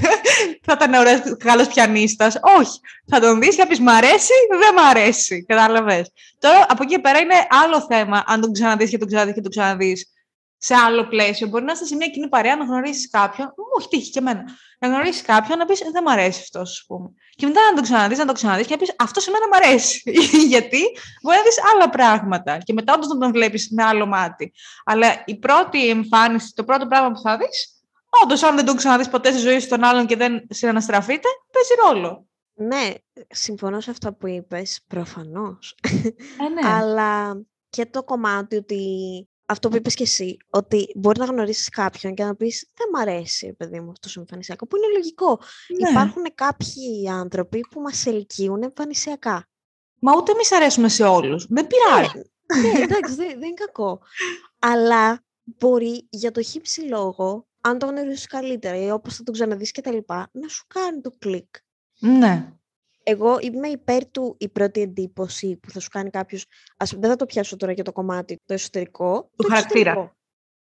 θα 0.63 0.73
ήταν 0.73 0.95
ωραίος 0.95 1.21
καλό 1.39 1.67
πιανίστας. 1.67 2.35
Όχι. 2.59 2.81
Θα 3.07 3.21
τον 3.21 3.41
δεις 3.41 3.55
και 3.55 3.61
θα 3.63 3.67
πεις 3.69 3.81
Μ' 3.81 3.89
αρέσει, 3.89 4.33
δεν 4.61 4.75
μ' 4.75 4.89
αρέσει. 4.91 5.45
Κατάλαβες. 5.45 6.11
Τώρα 6.39 6.67
από 6.69 6.83
εκεί 6.83 6.95
και 6.95 7.01
πέρα 7.01 7.19
είναι 7.19 7.35
άλλο 7.65 7.87
θέμα 7.89 8.25
αν 8.27 8.41
τον 8.41 8.53
ξαναδείς 8.53 8.91
και 8.91 8.99
τον 8.99 9.09
ξαναδείς 9.09 9.35
και 9.35 9.41
τον 9.41 9.51
ξαναδείς 9.51 10.07
σε 10.63 10.75
άλλο 10.75 11.09
πλαίσιο. 11.09 11.47
Μπορεί 11.47 11.65
να 11.65 11.73
είστε 11.73 11.85
σε 11.85 11.97
μια 11.97 12.09
κοινή 12.09 12.29
παρέα 12.29 12.57
να 12.57 12.65
γνωρίσεις 12.65 13.11
κάποιον. 13.11 13.55
Μου 13.57 13.65
έχει 13.79 13.89
τύχει 13.89 14.11
και 14.11 14.19
εμένα. 14.19 14.45
Να 14.79 14.89
γνωρίσεις 14.89 15.23
κάποιον 15.23 15.59
να 15.59 15.65
πεις 15.65 15.83
Δεν 15.93 16.03
μ' 16.03 16.09
αρέσει 16.09 16.41
αυτός, 16.43 16.71
ας 16.71 16.85
πούμε. 16.87 17.11
Και 17.31 17.47
μετά 17.47 17.61
να 17.69 17.75
τον 17.75 17.83
ξαναδείς, 17.83 18.19
να 18.19 18.25
τον 18.25 18.35
ξαναδείς 18.35 18.67
και 18.67 18.73
να 18.73 18.79
πεις 18.79 18.95
Αυτός 18.99 19.23
σε 19.23 19.31
μένα 19.31 19.49
μ' 19.49 19.55
αρέσει. 19.55 20.03
Γιατί 20.53 20.81
μπορεί 21.23 21.37
να 21.37 21.43
δεις 21.43 21.57
άλλα 21.75 21.91
πράγματα. 21.91 22.59
Και 22.59 22.73
μετά 22.73 22.95
όντως 22.95 23.09
να 23.09 23.19
τον 23.19 23.33
βλέπεις 23.33 23.71
με 23.71 23.83
άλλο 23.83 24.07
μάτι. 24.07 24.53
Αλλά 24.85 25.23
η 25.25 25.39
πρώτη 25.39 25.89
εμφάνιση, 25.89 26.53
το 26.55 26.65
πρώτο 26.65 26.87
πράγμα 26.87 27.11
που 27.11 27.21
θα 27.21 27.37
δεις, 27.37 27.85
όντως, 28.23 28.43
αν 28.43 28.57
δεν 28.57 28.65
τον 28.65 28.77
ξαναδείς 28.77 29.09
ποτέ 29.09 29.31
στη 29.31 29.41
ζωή 29.41 29.59
σου 29.59 29.69
τον 29.69 29.85
άλλον 29.85 30.07
και 30.07 30.17
δεν 30.17 30.47
συναναστραφείτε, 30.51 31.29
παίζει 31.53 31.75
ρόλο. 31.87 32.27
Ναι, 32.55 32.91
συμφωνώ 33.29 33.81
σε 33.81 33.91
αυτά 33.91 34.15
που 34.15 34.27
είπες, 34.27 34.81
προφανώς. 34.87 35.75
Ε, 36.41 36.49
ναι. 36.49 36.73
Αλλά 36.73 37.41
και 37.71 37.87
το 37.87 38.03
κομμάτι 38.03 38.57
ότι 38.57 38.85
αυτό 39.51 39.69
που 39.69 39.77
είπες 39.77 39.95
και 39.95 40.03
εσύ, 40.03 40.37
ότι 40.51 40.93
μπορεί 40.95 41.19
να 41.19 41.25
γνωρίσεις 41.25 41.69
κάποιον 41.69 42.15
και 42.15 42.25
να 42.25 42.35
πεις 42.35 42.69
δεν 42.75 42.89
μ' 42.93 42.97
αρέσει, 42.97 43.53
παιδί 43.53 43.81
μου, 43.81 43.91
αυτό 43.91 44.21
εμφανισιακό, 44.21 44.67
που 44.67 44.77
είναι 44.77 44.87
λογικό. 44.93 45.41
Ναι. 45.81 45.91
Υπάρχουν 45.91 46.23
κάποιοι 46.35 47.09
άνθρωποι 47.09 47.61
που 47.71 47.81
μας 47.81 48.07
ελκύουν 48.07 48.63
εμφανισιακά. 48.63 49.49
Μα 50.01 50.17
ούτε 50.17 50.33
εμείς 50.33 50.53
αρέσουμε 50.53 50.89
σε 50.89 51.03
όλους. 51.05 51.47
Δεν 51.49 51.67
πειράζει. 51.67 52.23
ναι, 52.63 52.83
εντάξει, 52.83 53.15
δεν, 53.15 53.29
δεν 53.29 53.43
είναι 53.43 53.55
κακό. 53.55 54.01
Αλλά 54.59 55.25
μπορεί 55.45 56.07
για 56.11 56.31
το 56.31 56.43
χύψη 56.43 56.81
λόγο, 56.81 57.49
αν 57.61 57.79
το 57.79 57.87
γνωρίζεις 57.87 58.27
καλύτερα 58.27 58.77
ή 58.77 58.91
όπως 58.91 59.17
θα 59.17 59.23
τον 59.23 59.35
ξαναδείς 59.35 59.71
και 59.71 59.81
τα 59.81 59.93
λοιπά, 59.93 60.29
να 60.33 60.49
σου 60.49 60.65
κάνει 60.67 61.01
το 61.01 61.11
κλικ. 61.19 61.55
Ναι. 61.99 62.53
Εγώ 63.11 63.39
είμαι 63.41 63.69
υπέρ 63.69 64.11
του 64.11 64.37
η 64.39 64.49
πρώτη 64.49 64.81
εντύπωση 64.81 65.57
που 65.57 65.71
θα 65.71 65.81
σου 65.81 65.89
κάνει 65.89 66.11
κάποιος. 66.11 66.47
Α 66.77 66.85
πούμε, 66.85 67.01
δεν 67.01 67.11
θα 67.11 67.17
το 67.17 67.27
πιάσω 67.27 67.57
τώρα 67.57 67.73
για 67.73 67.85
το 67.85 67.93
κομμάτι 67.93 68.37
το 68.45 68.55
εσωτερικό. 68.55 69.21
Του 69.23 69.31
το 69.37 69.49
χαρακτήρα. 69.49 69.91
εξωτερικό. 69.91 70.15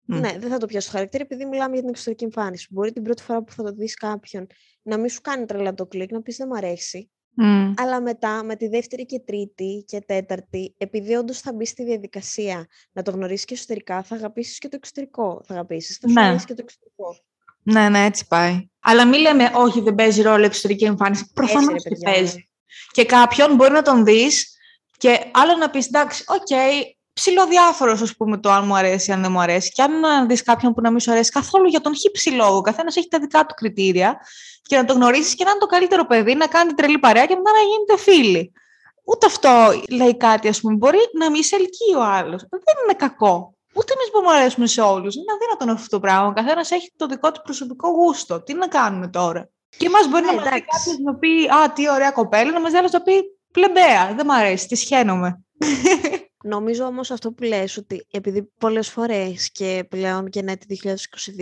Μμ. 0.06 0.20
Ναι, 0.20 0.38
δεν 0.40 0.50
θα 0.50 0.58
το 0.58 0.66
πιάσω 0.66 0.90
το 0.90 0.94
χαρακτήρα 0.96 1.24
επειδή 1.24 1.46
μιλάμε 1.46 1.72
για 1.72 1.80
την 1.82 1.90
εξωτερική 1.90 2.24
εμφάνιση. 2.24 2.68
Μπορεί 2.70 2.92
την 2.92 3.04
πρώτη 3.04 3.22
φορά 3.24 3.44
που 3.44 3.52
θα 3.52 3.64
το 3.64 3.72
δεις 3.72 3.94
κάποιον 3.94 4.48
να 4.82 4.98
μην 4.98 5.10
σου 5.10 5.22
κάνει 5.22 5.46
τρελά 5.46 5.74
το 5.74 5.86
κλικ, 5.86 6.12
να 6.12 6.22
πεις 6.22 6.38
δεν 6.38 6.48
μ' 6.48 6.54
αρέσει. 6.54 7.12
Μμ. 7.34 7.74
Αλλά 7.78 8.02
μετά, 8.02 8.44
με 8.44 8.56
τη 8.56 8.68
δεύτερη 8.68 9.06
και 9.06 9.20
τρίτη 9.20 9.84
και 9.88 10.00
τέταρτη, 10.00 10.74
επειδή 10.78 11.14
όντως 11.16 11.40
θα 11.40 11.54
μπει 11.54 11.66
στη 11.66 11.84
διαδικασία 11.84 12.68
να 12.92 13.02
το 13.02 13.12
γνωρίσεις 13.12 13.46
και 13.46 13.54
εσωτερικά, 13.54 14.04
θα 14.04 14.16
αγαπήσεις 14.16 14.58
και 14.58 14.68
το 14.68 14.76
εξωτερικό. 14.76 15.42
Θα 15.46 15.54
αγαπήσεις, 15.54 15.98
θα 15.98 16.08
σου 16.08 16.14
Ναι. 16.14 16.26
αρέσει 16.26 16.46
και 16.46 16.54
το 16.54 16.62
εξωτερικό. 16.64 17.16
Ναι, 17.64 17.90
ναι, 17.90 18.06
έτσι 18.06 18.28
πάει. 18.28 18.70
Αλλά 18.80 19.08
μην 19.08 19.22
λέμε, 19.22 19.52
όχι, 19.56 19.82
δεν 19.82 19.96
παίζει 19.96 20.22
ρόλο 20.22 20.42
η 20.42 20.46
εξωτερική 20.46 20.86
εμφάνιση. 20.86 21.32
Προφανώς 21.34 21.72
ρε 21.72 21.78
και 21.78 21.90
παιδιά. 21.90 22.12
παίζει. 22.12 22.50
Και 22.92 23.06
κάποιον 23.06 23.56
μπορεί 23.56 23.72
να 23.72 23.82
τον 23.82 24.06
δεις 24.06 24.58
και 24.98 25.20
άλλο 25.32 25.56
να 25.56 25.70
πεις, 25.70 25.88
εντάξει, 25.88 26.24
οκ, 26.28 26.48
ψιλοδιάφορο, 27.14 27.92
ας 27.92 28.16
πούμε, 28.16 28.38
το 28.38 28.52
αν 28.52 28.66
μου 28.66 28.76
αρέσει, 28.76 29.12
αν 29.12 29.22
δεν 29.22 29.32
μου 29.32 29.42
αρέσει. 29.42 29.72
Και 29.72 29.82
αν 29.82 30.00
να 30.00 30.26
δεις 30.26 30.44
κάποιον 30.44 30.74
που 30.74 30.82
να 30.82 30.90
μην 30.90 31.00
σου 31.00 31.12
αρέσει 31.12 31.32
καθόλου 31.32 31.68
για 31.68 31.82
τον 31.82 31.96
Χ 31.96 32.13
Ψ 32.13 32.30
λόγο. 32.30 32.56
Ο 32.56 32.62
καθένας 32.62 32.96
έχει 32.96 33.08
τα 33.08 33.20
δικά 33.20 33.46
του 33.46 33.54
κριτήρια 33.54 34.20
και 34.62 34.76
να 34.76 34.86
το 34.86 34.94
γνωρίσεις 34.94 35.36
και 35.36 35.44
να 35.44 35.50
είναι 35.50 35.60
το 35.60 35.66
καλύτερο 35.66 36.06
παιδί, 36.06 36.36
να 36.36 36.48
κάνει 36.48 36.68
την 36.68 36.76
τρελή 36.76 37.00
παρέα 37.00 37.26
και 37.26 37.36
μετά 37.36 37.52
να 37.52 37.60
γίνετε 37.60 38.12
φίλοι. 38.12 38.52
Ούτε 39.04 39.26
αυτό 39.26 39.82
λέει 39.90 40.18
κάτι, 40.18 40.48
ας 40.48 40.62
πούμε. 40.62 40.76
Μπορεί 40.76 40.98
να 41.20 41.32
μην 41.32 41.44
σε 41.44 41.56
ελκύει 41.56 41.96
ο 41.98 42.04
άλλος. 42.04 42.42
Δεν 42.50 42.76
είναι 42.84 42.94
κακό. 42.98 43.56
Ούτε 43.74 43.94
εμείς 43.94 44.10
μπορούμε 44.12 44.32
να 44.34 44.38
αρέσουμε 44.40 44.68
σε 44.68 44.82
όλους. 44.82 45.16
Είναι 45.16 45.32
αδύνατο 45.36 45.72
αυτό 45.82 45.90
το 45.96 46.00
πράγμα. 46.00 46.28
Ο 46.28 46.34
καθένας 46.34 46.72
έχει 46.72 46.92
το 46.96 47.06
δικό 47.06 47.32
του 47.32 47.42
προσωπικό 47.44 47.90
γούστο. 47.90 48.42
Τι 48.42 48.54
να 48.54 48.68
κάνουμε 48.68 49.08
τώρα; 49.08 49.50
Και 49.78 49.86
εμά 49.86 50.00
μπορεί 50.10 50.24
Ναι, 50.26 50.32
να 50.32 50.36
μα 50.36 50.42
δει 50.42 50.48
εντάξει. 50.48 50.66
κάποιος 50.72 50.98
να 50.98 51.16
πει 51.16 51.48
Α, 51.48 51.72
τι 51.74 51.90
ωραία 51.90 52.12
κοπέλα, 52.12 52.52
να 52.52 52.60
μας 52.60 52.72
δει 52.72 52.78
άλλο 52.78 52.90
να 52.92 53.02
πει 53.02 53.14
Πλεμπέα, 53.52 54.14
δεν 54.16 54.26
μ' 54.26 54.32
αρέσει, 54.32 54.68
τη 54.68 54.76
σχένομαι. 54.76 55.42
Νομίζω 56.44 56.86
όμως 56.86 57.12
αυτό 57.12 57.32
που 57.32 57.44
λες 57.44 57.78
ότι 57.78 58.08
επειδή 58.12 58.52
πολλές 58.58 58.90
φορές 58.90 59.52
και 59.52 59.86
πλέον 59.90 60.30
και 60.30 60.42
νέτη 60.42 60.80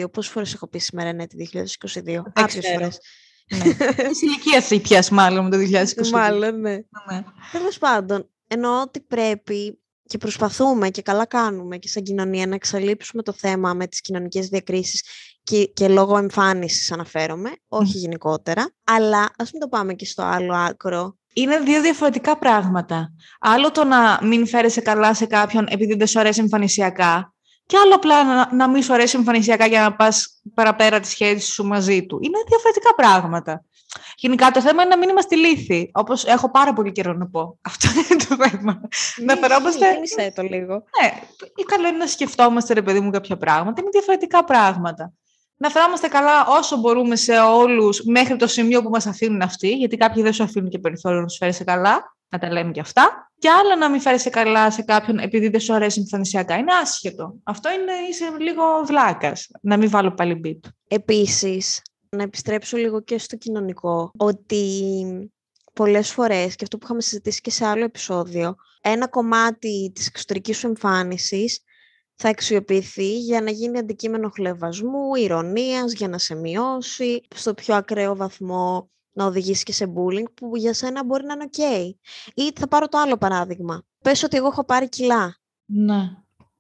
2022, 0.04 0.12
πόσες 0.12 0.32
φορές 0.32 0.54
έχω 0.54 0.68
πει 0.68 0.80
σήμερα 0.80 1.14
νέτη 1.14 1.50
2022, 1.54 2.24
άπειρες 2.34 2.58
ξέρω. 2.58 2.74
φορές. 2.74 3.00
ναι. 3.48 3.74
Τη 3.94 4.26
ηλικία 4.26 4.62
θα 4.62 4.80
πιάσει 4.80 5.14
μάλλον 5.14 5.44
με 5.44 5.50
το 5.50 5.58
2022. 5.58 6.10
Μάλλον, 6.20 6.60
ναι. 6.60 6.76
Ναι. 7.10 7.24
Τέλος 7.52 7.78
πάντων, 7.78 8.30
εννοώ 8.48 8.82
ότι 8.82 9.02
πρέπει 9.02 9.80
και 10.10 10.18
προσπαθούμε 10.18 10.90
και 10.90 11.02
καλά 11.02 11.26
κάνουμε 11.26 11.78
και 11.78 11.88
σαν 11.88 12.04
κοινωνία 12.04 12.48
να 12.48 12.56
εξαλείψουμε 12.56 13.24
το 13.24 13.34
θέμα 13.38 13.74
με 13.74 13.88
τις 13.88 14.02
κοινωνικές 14.02 14.48
διακρίσεις 14.48 15.04
και, 15.44 15.66
και 15.66 15.88
λόγω 15.88 16.18
εμφάνισης 16.18 16.92
αναφέρομαι, 16.92 17.52
όχι 17.68 17.98
γενικότερα, 17.98 18.72
αλλά 18.84 19.30
ας 19.38 19.52
μην 19.52 19.62
το 19.62 19.68
πάμε 19.68 19.94
και 19.94 20.06
στο 20.06 20.24
άλλο 20.24 20.54
άκρο. 20.54 21.18
Είναι 21.34 21.60
δύο 21.60 21.82
διαφορετικά 21.82 22.38
πράγματα. 22.38 23.14
Άλλο 23.40 23.72
το 23.72 23.84
να 23.84 24.20
μην 24.24 24.48
φέρεσαι 24.48 24.82
καλά 24.82 25.14
σε 25.14 25.26
κάποιον 25.26 25.66
επειδή 25.70 25.96
δεν 25.96 26.08
σου 26.08 26.20
αρέσει 26.20 26.40
εμφανισιακά, 26.42 27.34
και 27.70 27.78
άλλο 27.78 27.96
απλά 27.96 28.24
να, 28.24 28.50
να 28.56 28.70
μην 28.70 28.84
σου 28.84 28.94
αρέσει 28.94 29.18
εμφανισιακά 29.18 29.66
για 29.66 29.82
να 29.82 29.96
πας 29.96 30.42
παραπέρα 30.54 31.00
τη 31.00 31.08
σχέση 31.08 31.52
σου 31.52 31.66
μαζί 31.66 32.06
του. 32.06 32.20
Είναι 32.22 32.38
διαφορετικά 32.48 32.96
πράγματα. 32.96 33.64
Γενικά 34.18 34.52
το 34.52 34.62
θέμα 34.62 34.82
είναι 34.82 34.90
να 34.92 34.98
μην 34.98 35.10
είμαστε 35.10 35.36
λύθοι. 35.36 35.92
Όπως 35.94 36.26
έχω 36.26 36.52
πάρα 36.52 36.74
πολύ 36.74 36.92
καιρό 36.92 37.14
να 37.14 37.28
πω. 37.28 37.58
Αυτό 37.70 37.88
είναι 37.96 38.24
το 38.28 38.50
θέμα. 38.50 38.82
να 39.18 39.34
Ναι, 39.34 39.40
φερόμαστε. 39.40 39.86
ισχύει, 39.86 39.94
θύμισέ 39.94 40.34
το 40.36 40.42
λίγο. 40.42 40.74
Ναι, 40.74 41.12
ή 41.56 41.64
καλό 41.64 41.88
είναι 41.88 41.98
να 41.98 42.08
σκεφτόμαστε, 42.08 42.74
ρε 42.74 42.82
παιδί 42.82 43.00
μου, 43.00 43.12
κάποια 43.12 43.38
πράγματα. 43.38 43.82
Είναι 43.82 43.90
διαφορετικά 43.92 44.44
πράγματα. 44.44 45.14
να 45.58 45.70
φερόμαστε 45.70 46.08
καλά 46.08 46.46
όσο 46.48 46.78
μπορούμε 46.78 47.16
σε 47.16 47.40
όλους 47.40 48.02
μέχρι 48.06 48.36
το 48.36 48.48
σημείο 48.48 48.82
που 48.82 48.90
μας 48.90 49.06
αφήνουν 49.08 49.42
αυτοί, 49.42 49.70
γιατί 49.76 49.98
κάποιοι 49.98 50.24
δεν 50.24 50.34
σου 50.34 50.44
αφήνουν 50.44 50.70
και 50.70 50.80
περιθώριο 50.80 51.22
να 51.22 51.28
σου 51.28 51.38
φέρει 51.38 51.64
καλά, 51.64 52.16
να 52.30 52.40
τα 52.40 52.52
λέμε 52.52 52.72
και 52.72 52.80
αυτά. 52.80 53.32
Και 53.40 53.50
άλλα 53.50 53.76
να 53.76 53.90
μην 53.90 54.02
φέρει 54.02 54.30
καλά 54.30 54.72
σε 54.72 54.82
κάποιον 54.82 55.18
επειδή 55.18 55.48
δεν 55.48 55.60
σου 55.60 55.74
αρέσει 55.74 56.00
εμφανισιακά. 56.00 56.58
Είναι 56.58 56.74
άσχετο. 56.82 57.36
Αυτό 57.44 57.70
είναι, 57.72 57.92
είσαι 58.10 58.26
λίγο 58.40 58.64
βλάκας. 58.86 59.48
Να 59.62 59.78
μην 59.78 59.90
βάλω 59.90 60.14
πάλι 60.14 60.34
μπιτ. 60.34 60.66
Επίσης, 60.88 61.82
να 62.10 62.24
επιστρέψω 62.24 62.78
λίγο 62.78 63.02
και 63.02 63.18
στο 63.18 63.36
κοινωνικό, 63.36 64.12
ότι 64.18 64.74
πολλές 65.74 66.12
φορές, 66.12 66.56
και 66.56 66.64
αυτό 66.64 66.78
που 66.78 66.86
είχαμε 66.86 67.02
συζητήσει 67.02 67.42
και 67.42 67.52
σε 67.52 67.66
άλλο 67.66 67.84
επεισόδιο, 67.84 68.56
ένα 68.82 69.08
κομμάτι 69.08 69.92
της 69.96 70.08
εξωτερικής 70.08 70.58
σου 70.58 70.68
εμφάνισης 70.68 71.64
θα 72.16 72.30
αξιοποιηθεί 72.30 73.18
για 73.18 73.42
να 73.42 73.52
γίνει 73.52 73.78
αντικείμενο 73.78 74.30
χλεβασμού, 74.30 75.16
ηρωνίας, 75.16 75.94
για 75.94 76.08
να 76.08 76.18
σε 76.18 76.36
μειώσει, 76.36 77.22
στο 77.36 77.54
πιο 77.54 77.76
ακραίο 77.76 78.16
βαθμό 78.16 78.90
να 79.20 79.26
οδηγήσει 79.26 79.64
και 79.64 79.74
σε 79.74 79.94
bullying, 79.96 80.34
που 80.34 80.56
για 80.56 80.74
σένα 80.74 81.06
μπορεί 81.06 81.26
να 81.26 81.34
είναι 81.34 81.50
ok. 81.52 81.92
Ή 82.34 82.52
θα 82.56 82.68
πάρω 82.68 82.88
το 82.88 82.98
άλλο 82.98 83.18
παράδειγμα. 83.18 83.84
Πες 84.02 84.24
ότι 84.24 84.38
εγώ 84.38 84.48
έχω 84.48 84.64
πάρει 84.64 84.90
κιλά. 84.90 85.38
Ναι. 85.66 86.10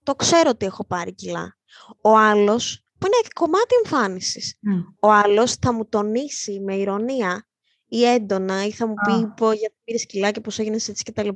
Το 0.03 0.15
ξέρω 0.15 0.49
ότι 0.49 0.65
έχω 0.65 0.85
πάρει 0.85 1.13
κιλά. 1.13 1.57
Ο 2.01 2.17
άλλος, 2.17 2.85
που 2.97 3.05
είναι 3.05 3.27
κομμάτι 3.33 3.75
εμφάνισης, 3.83 4.59
ο 4.99 5.11
άλλος 5.11 5.53
θα 5.53 5.73
μου 5.73 5.85
τονίσει 5.85 6.59
με 6.59 6.75
ηρωνία 6.75 7.47
ή 7.87 8.05
έντονα 8.05 8.65
ή 8.65 8.71
θα 8.71 8.87
μου 8.87 8.93
πει 8.93 9.27
πω, 9.35 9.51
γιατί 9.51 9.75
πήρες 9.83 10.05
κιλά 10.05 10.31
και 10.31 10.41
πώς 10.41 10.59
έγινες 10.59 10.87
έτσι 10.87 11.03
κτλ. 11.03 11.29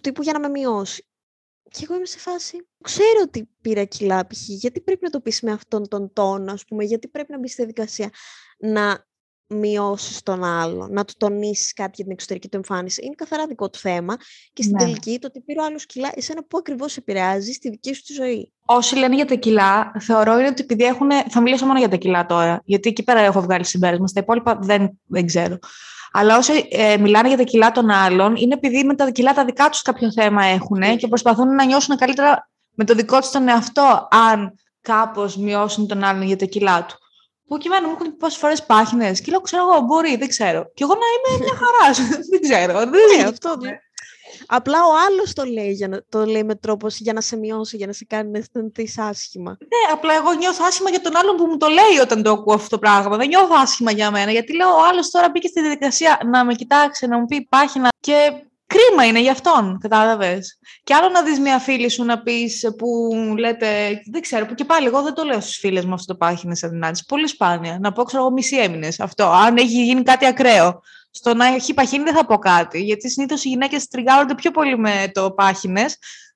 Τύπου 0.00 0.22
για 0.22 0.32
να 0.32 0.40
με 0.40 0.48
μειώσει. 0.48 1.08
Και 1.70 1.80
εγώ 1.82 1.94
είμαι 1.94 2.06
σε 2.06 2.18
φάση, 2.18 2.68
ξέρω 2.82 3.20
ότι 3.22 3.48
πήρα 3.60 3.84
κιλά 3.84 4.26
π.χ. 4.26 4.38
Γιατί 4.46 4.80
πρέπει 4.80 5.00
να 5.02 5.10
το 5.10 5.20
πεις 5.20 5.40
με 5.40 5.52
αυτόν 5.52 5.88
τον 5.88 6.12
τόνο, 6.12 6.52
ας 6.52 6.64
πούμε, 6.64 6.84
γιατί 6.84 7.08
πρέπει 7.08 7.32
να 7.32 7.38
μπεις 7.38 7.52
στη 7.52 7.62
διαδικασία 7.62 8.10
να 8.58 9.06
μειώσεις 9.54 10.22
τον 10.22 10.44
άλλο, 10.44 10.88
να 10.90 11.04
του 11.04 11.14
τονίσεις 11.18 11.72
κάτι 11.72 11.92
για 11.94 12.04
την 12.04 12.12
εξωτερική 12.12 12.48
του 12.48 12.56
εμφάνιση. 12.56 13.04
Είναι 13.04 13.14
καθαρά 13.16 13.46
δικό 13.46 13.70
του 13.70 13.78
θέμα 13.78 14.16
και 14.52 14.62
στην 14.62 14.74
ναι. 14.78 14.84
τελική 14.84 15.18
το 15.20 15.26
ότι 15.26 15.40
πήρε 15.40 15.60
ο 15.60 15.64
άλλος 15.64 15.86
κιλά, 15.86 16.10
εσένα 16.14 16.44
που 16.44 16.58
ακριβώς 16.58 16.96
επηρεάζει 16.96 17.52
στη 17.52 17.70
δική 17.70 17.94
σου 17.94 18.02
τη 18.02 18.12
ζωή; 18.12 18.52
Όσοι 18.66 18.96
λένε 18.96 19.14
για 19.14 19.26
τα 19.26 19.34
κιλά, 19.34 19.92
θεωρώ 20.00 20.38
είναι 20.38 20.48
ότι 20.48 20.62
επειδή 20.62 20.84
έχουν. 20.84 21.10
Θα 21.28 21.40
μιλήσω 21.40 21.66
μόνο 21.66 21.78
για 21.78 21.88
τα 21.88 21.96
κιλά 21.96 22.26
τώρα, 22.26 22.62
γιατί 22.64 22.88
εκεί 22.88 23.02
πέρα 23.02 23.20
έχω 23.20 23.40
βγάλει 23.40 23.64
συμπέρασμα. 23.64 24.06
Στα 24.06 24.20
υπόλοιπα 24.20 24.58
δεν, 24.60 25.00
δεν 25.06 25.26
ξέρω. 25.26 25.58
Αλλά 26.12 26.36
όσοι 26.36 26.68
ε, 26.70 26.96
μιλάνε 26.96 27.28
για 27.28 27.36
τα 27.36 27.42
κιλά 27.42 27.72
των 27.72 27.90
άλλων, 27.90 28.36
είναι 28.36 28.54
επειδή 28.54 28.84
με 28.84 28.94
τα 28.94 29.10
κιλά 29.10 29.32
τα 29.32 29.44
δικά 29.44 29.68
τους 29.68 29.82
κάποιο 29.82 30.12
θέμα 30.12 30.44
έχουν 30.44 30.78
ναι. 30.78 30.96
και 30.96 31.08
προσπαθούν 31.08 31.54
να 31.54 31.64
νιώσουν 31.64 31.96
καλύτερα 31.96 32.48
με 32.74 32.84
το 32.84 32.94
δικό 32.94 33.18
τους 33.18 33.30
τον 33.30 33.48
εαυτό, 33.48 34.08
αν 34.10 34.54
κάπως 34.80 35.36
μειώσουν 35.36 35.86
τον 35.86 36.04
άλλον 36.04 36.22
για 36.22 36.36
τα 36.36 36.44
κιλά 36.44 36.84
του. 36.84 36.96
Που 37.54 37.60
και 37.60 37.68
μου 37.68 37.96
έχουν 38.00 38.16
πόσες 38.16 38.38
φορές 38.38 38.66
πάχινες. 38.66 39.20
Και 39.20 39.30
λέω, 39.30 39.40
ξέρω 39.40 39.62
εγώ, 39.70 39.80
μπορεί, 39.80 40.16
δεν 40.16 40.28
ξέρω. 40.28 40.70
Και 40.74 40.84
εγώ 40.84 40.92
να 40.94 41.06
είμαι 41.14 41.44
μια 41.44 41.54
χαράς. 41.62 41.98
δεν 42.30 42.40
ξέρω. 42.40 42.78
Δεν 42.78 43.16
ναι, 43.16 43.22
αυτό. 43.22 43.56
Ναι. 43.60 43.78
Απλά 44.46 44.78
ο 44.84 44.90
άλλος 45.06 45.32
το 45.32 45.44
λέει, 45.44 45.70
για 45.70 45.88
να, 45.88 46.04
το 46.08 46.24
λέει 46.24 46.44
με 46.44 46.54
τρόπος 46.54 46.98
για 46.98 47.12
να 47.12 47.20
σε 47.20 47.36
μειώσει, 47.36 47.76
για 47.76 47.86
να 47.86 47.92
σε 47.92 48.04
κάνει 48.04 48.30
να 48.30 48.38
αισθανθείς 48.38 48.98
άσχημα. 48.98 49.56
Ναι, 49.60 49.92
απλά 49.92 50.14
εγώ 50.14 50.32
νιώθω 50.32 50.64
άσχημα 50.66 50.90
για 50.90 51.00
τον 51.00 51.16
άλλον 51.16 51.36
που 51.36 51.46
μου 51.46 51.56
το 51.56 51.66
λέει 51.66 51.98
όταν 52.02 52.22
το 52.22 52.30
ακούω 52.30 52.54
αυτό 52.54 52.68
το 52.68 52.78
πράγμα. 52.78 53.16
Δεν 53.16 53.28
νιώθω 53.28 53.54
άσχημα 53.62 53.90
για 53.90 54.10
μένα. 54.10 54.30
Γιατί 54.30 54.56
λέω, 54.56 54.68
ο 54.68 54.84
άλλος 54.90 55.10
τώρα 55.10 55.30
μπήκε 55.30 55.48
στη 55.48 55.60
διαδικασία 55.60 56.20
να 56.24 56.44
με 56.44 56.54
κοιτάξει, 56.54 57.06
να 57.06 57.18
μου 57.18 57.24
πει 57.24 57.46
πάχυνα. 57.50 57.88
Και 58.00 58.32
κρίμα 58.66 59.04
είναι 59.06 59.20
για 59.20 59.32
αυτόν, 59.32 59.78
κατάλαβες. 59.80 60.58
Και 60.84 60.94
άλλο 60.94 61.08
να 61.08 61.22
δεις 61.22 61.38
μια 61.38 61.58
φίλη 61.58 61.88
σου 61.88 62.04
να 62.04 62.22
πεις 62.22 62.74
που 62.78 63.10
λέτε, 63.38 64.00
δεν 64.10 64.20
ξέρω, 64.20 64.46
που 64.46 64.54
και 64.54 64.64
πάλι 64.64 64.86
εγώ 64.86 65.02
δεν 65.02 65.14
το 65.14 65.24
λέω 65.24 65.40
στι 65.40 65.52
φίλες 65.52 65.84
μου 65.84 65.94
αυτό 65.94 66.12
το 66.12 66.18
πάχυνε 66.18 66.56
αδυνάτη. 66.62 67.02
Πολύ 67.08 67.28
σπάνια. 67.28 67.78
Να 67.80 67.92
πω, 67.92 68.02
ξέρω 68.02 68.22
εγώ, 68.22 68.32
μισή 68.32 68.56
έμεινες 68.56 69.00
αυτό. 69.00 69.24
Αν 69.24 69.56
έχει 69.56 69.84
γίνει 69.84 70.02
κάτι 70.02 70.26
ακραίο 70.26 70.82
στο 71.10 71.34
να 71.34 71.46
έχει 71.46 71.74
παχύνει 71.74 72.04
δεν 72.04 72.14
θα 72.14 72.26
πω 72.26 72.38
κάτι, 72.38 72.82
γιατί 72.82 73.10
συνήθως 73.10 73.44
οι 73.44 73.48
γυναίκες 73.48 73.88
τριγάρονται 73.88 74.34
πιο 74.34 74.50
πολύ 74.50 74.78
με 74.78 75.10
το 75.12 75.30
πάχυνε 75.30 75.84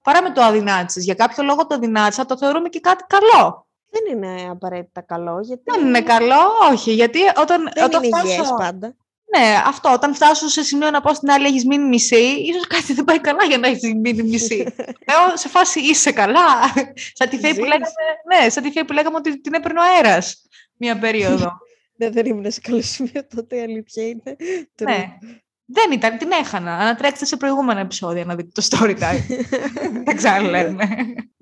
παρά 0.02 0.22
με 0.22 0.30
το 0.30 0.42
αδυνάτησε. 0.42 1.00
Για 1.00 1.14
κάποιο 1.14 1.44
λόγο 1.44 1.66
το 1.66 1.74
αδυνάτησα 1.74 2.24
το 2.24 2.36
θεωρούμε 2.38 2.68
και 2.68 2.80
κάτι 2.80 3.04
καλό. 3.06 3.66
Δεν 3.90 4.16
είναι 4.16 4.48
απαραίτητα 4.50 5.00
καλό. 5.00 5.40
Γιατί... 5.40 5.62
Δεν 5.64 5.86
είναι 5.86 6.02
καλό, 6.02 6.40
όχι. 6.72 6.92
Γιατί 6.92 7.18
όταν. 7.36 7.70
Δεν 7.74 7.84
όταν 7.84 8.02
είναι 8.02 8.18
φτάσω... 8.18 8.54
πάντα. 8.54 8.94
Ναι, 9.36 9.62
αυτό. 9.66 9.92
Όταν 9.92 10.14
φτάσω 10.14 10.48
σε 10.48 10.62
σημείο 10.62 10.90
να 10.90 11.00
πω 11.00 11.14
στην 11.14 11.30
άλλη 11.30 11.46
έχεις 11.46 11.64
μείνει 11.64 11.88
μισή, 11.88 12.22
ίσως 12.22 12.66
κάτι 12.66 12.92
δεν 12.92 13.04
πάει 13.04 13.20
καλά 13.20 13.44
για 13.44 13.58
να 13.58 13.68
έχεις 13.68 13.94
μείνει 13.94 14.22
μισή. 14.22 14.56
Λέω 15.08 15.36
σε 15.36 15.48
φάση 15.48 15.80
είσαι 15.80 16.12
καλά. 16.12 16.72
σαν 17.12 17.28
τη 17.28 17.38
φέη 17.38 17.54
που 17.54 17.64
λέγαμε, 17.64 17.86
ναι, 18.28 18.48
σαν 18.48 18.62
τη 18.62 18.70
φέη 18.70 18.84
που 18.84 18.92
λέγαμε 18.92 19.16
ότι 19.16 19.40
την 19.40 19.54
έπαιρνε 19.54 19.80
ο 19.80 19.82
αέρας 19.82 20.42
μία 20.78 20.98
περίοδο. 20.98 21.52
Ναι, 22.00 22.10
δεν 22.10 22.26
ήμουν 22.26 22.50
σε 22.50 22.60
καλό 22.60 22.82
σημείο 22.82 23.26
τότε, 23.34 23.56
η 23.56 23.60
αλήθεια 23.60 24.06
είναι. 24.08 24.36
Ναι. 24.82 25.18
Δεν 25.64 25.92
ήταν, 25.92 26.18
την 26.18 26.30
έχανα. 26.30 26.74
Ανατρέξτε 26.74 27.24
σε 27.24 27.36
προηγούμενα 27.36 27.80
επεισόδια 27.80 28.24
να 28.24 28.34
δείτε 28.34 28.48
το 28.52 28.66
story 28.70 28.98
time. 28.98 29.44
δεν 30.04 30.16
ξαναλέμε. 30.16 30.88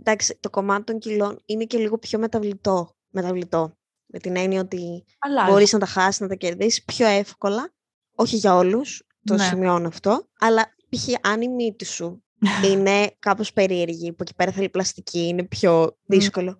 Εντάξει, 0.00 0.38
το 0.40 0.50
κομμάτι 0.50 0.84
των 0.84 0.98
κιλών 0.98 1.42
είναι 1.46 1.64
και 1.64 1.78
λίγο 1.78 1.98
πιο 1.98 2.18
μεταβλητό. 2.18 2.96
μεταβλητό. 3.10 3.76
Με 4.06 4.18
την 4.18 4.36
έννοια 4.36 4.60
ότι 4.60 5.04
μπορείς 5.48 5.72
να 5.72 5.78
τα 5.78 5.86
χάσεις, 5.86 6.20
να 6.20 6.28
τα 6.28 6.34
κερδίσεις 6.34 6.84
πιο 6.84 7.06
εύκολα. 7.06 7.74
Όχι 8.16 8.36
για 8.36 8.56
όλους, 8.56 9.02
το 9.24 9.34
ναι. 9.34 9.44
σημειώνω 9.44 9.88
αυτό. 9.88 10.28
Αλλά 10.38 10.74
π.χ. 10.88 11.08
αν 11.20 11.42
η 11.42 11.48
μύτη 11.48 11.84
σου 11.84 12.24
είναι 12.70 13.16
κάπως 13.18 13.52
περίεργη, 13.52 14.12
που 14.12 14.22
εκεί 14.22 14.34
πέρα 14.34 14.52
θέλει 14.52 14.68
πλαστική, 14.68 15.26
είναι 15.26 15.42
πιο 15.42 15.96
δύσκολο 16.06 16.58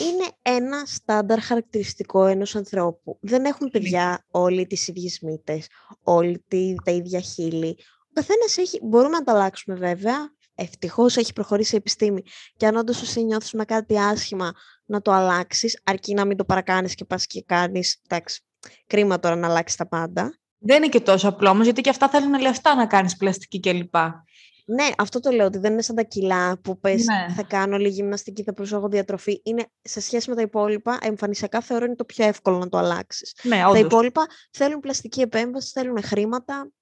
είναι 0.00 0.28
ένα 0.42 0.82
στάνταρ 0.86 1.40
χαρακτηριστικό 1.40 2.26
ενός 2.26 2.56
ανθρώπου. 2.56 3.18
Δεν 3.20 3.44
έχουν 3.44 3.70
παιδιά 3.70 4.26
όλοι 4.30 4.66
τις 4.66 4.88
ίδιες 4.88 5.20
μύτες, 5.20 5.66
όλοι 6.02 6.44
τα 6.84 6.90
ίδια 6.90 7.20
χείλη. 7.20 7.76
Ο 8.08 8.12
καθένας 8.12 8.56
έχει, 8.56 8.80
μπορούμε 8.82 9.16
να 9.16 9.24
τα 9.24 9.32
αλλάξουμε 9.32 9.76
βέβαια, 9.76 10.32
Ευτυχώς 10.54 11.16
έχει 11.16 11.32
προχωρήσει 11.32 11.74
η 11.74 11.76
επιστήμη 11.76 12.22
και 12.56 12.66
αν 12.66 12.76
όντως 12.76 13.02
εσύ 13.02 13.24
νιώθεις 13.24 13.52
με 13.52 13.64
κάτι 13.64 13.98
άσχημα 13.98 14.52
να 14.84 15.00
το 15.00 15.12
αλλάξεις, 15.12 15.80
αρκεί 15.84 16.14
να 16.14 16.24
μην 16.24 16.36
το 16.36 16.44
παρακάνεις 16.44 16.94
και 16.94 17.04
πας 17.04 17.26
και 17.26 17.42
κάνεις. 17.42 18.00
Εντάξει, 18.08 18.42
κρίμα 18.86 19.18
τώρα 19.18 19.36
να 19.36 19.48
αλλάξεις 19.48 19.76
τα 19.76 19.88
πάντα. 19.88 20.38
Δεν 20.64 20.76
είναι 20.76 20.88
και 20.88 21.00
τόσο 21.00 21.28
απλό 21.28 21.50
όμως, 21.50 21.64
γιατί 21.64 21.80
και 21.80 21.90
αυτά 21.90 22.08
θέλουν 22.08 22.40
λεφτά 22.40 22.74
να 22.74 22.86
κάνεις 22.86 23.16
πλαστική 23.16 23.60
κλπ. 23.60 23.94
Ναι, 24.64 24.88
αυτό 24.98 25.20
το 25.20 25.30
λέω, 25.30 25.46
ότι 25.46 25.58
δεν 25.58 25.72
είναι 25.72 25.82
σαν 25.82 25.96
τα 25.96 26.02
κιλά 26.02 26.58
που 26.58 26.78
πες 26.78 27.04
ναι. 27.04 27.34
θα 27.34 27.42
κάνω 27.42 27.76
λίγη 27.76 27.94
γυμναστική, 27.94 28.42
θα 28.42 28.52
προσέχω 28.52 28.88
διατροφή. 28.88 29.40
Είναι 29.44 29.66
σε 29.82 30.00
σχέση 30.00 30.30
με 30.30 30.36
τα 30.36 30.42
υπόλοιπα, 30.42 30.98
εμφανισιακά 31.02 31.60
θεωρώ 31.60 31.84
είναι 31.84 31.94
το 31.94 32.04
πιο 32.04 32.26
εύκολο 32.26 32.58
να 32.58 32.68
το 32.68 32.78
αλλάξεις. 32.78 33.34
Ναι, 33.42 33.60
τα 33.72 33.78
υπόλοιπα 33.78 34.26
θέλουν 34.50 34.80
πλαστική 34.80 35.20
επέμβαση, 35.20 35.70
θέλουν 35.72 36.02
χρήματα. 36.02 36.72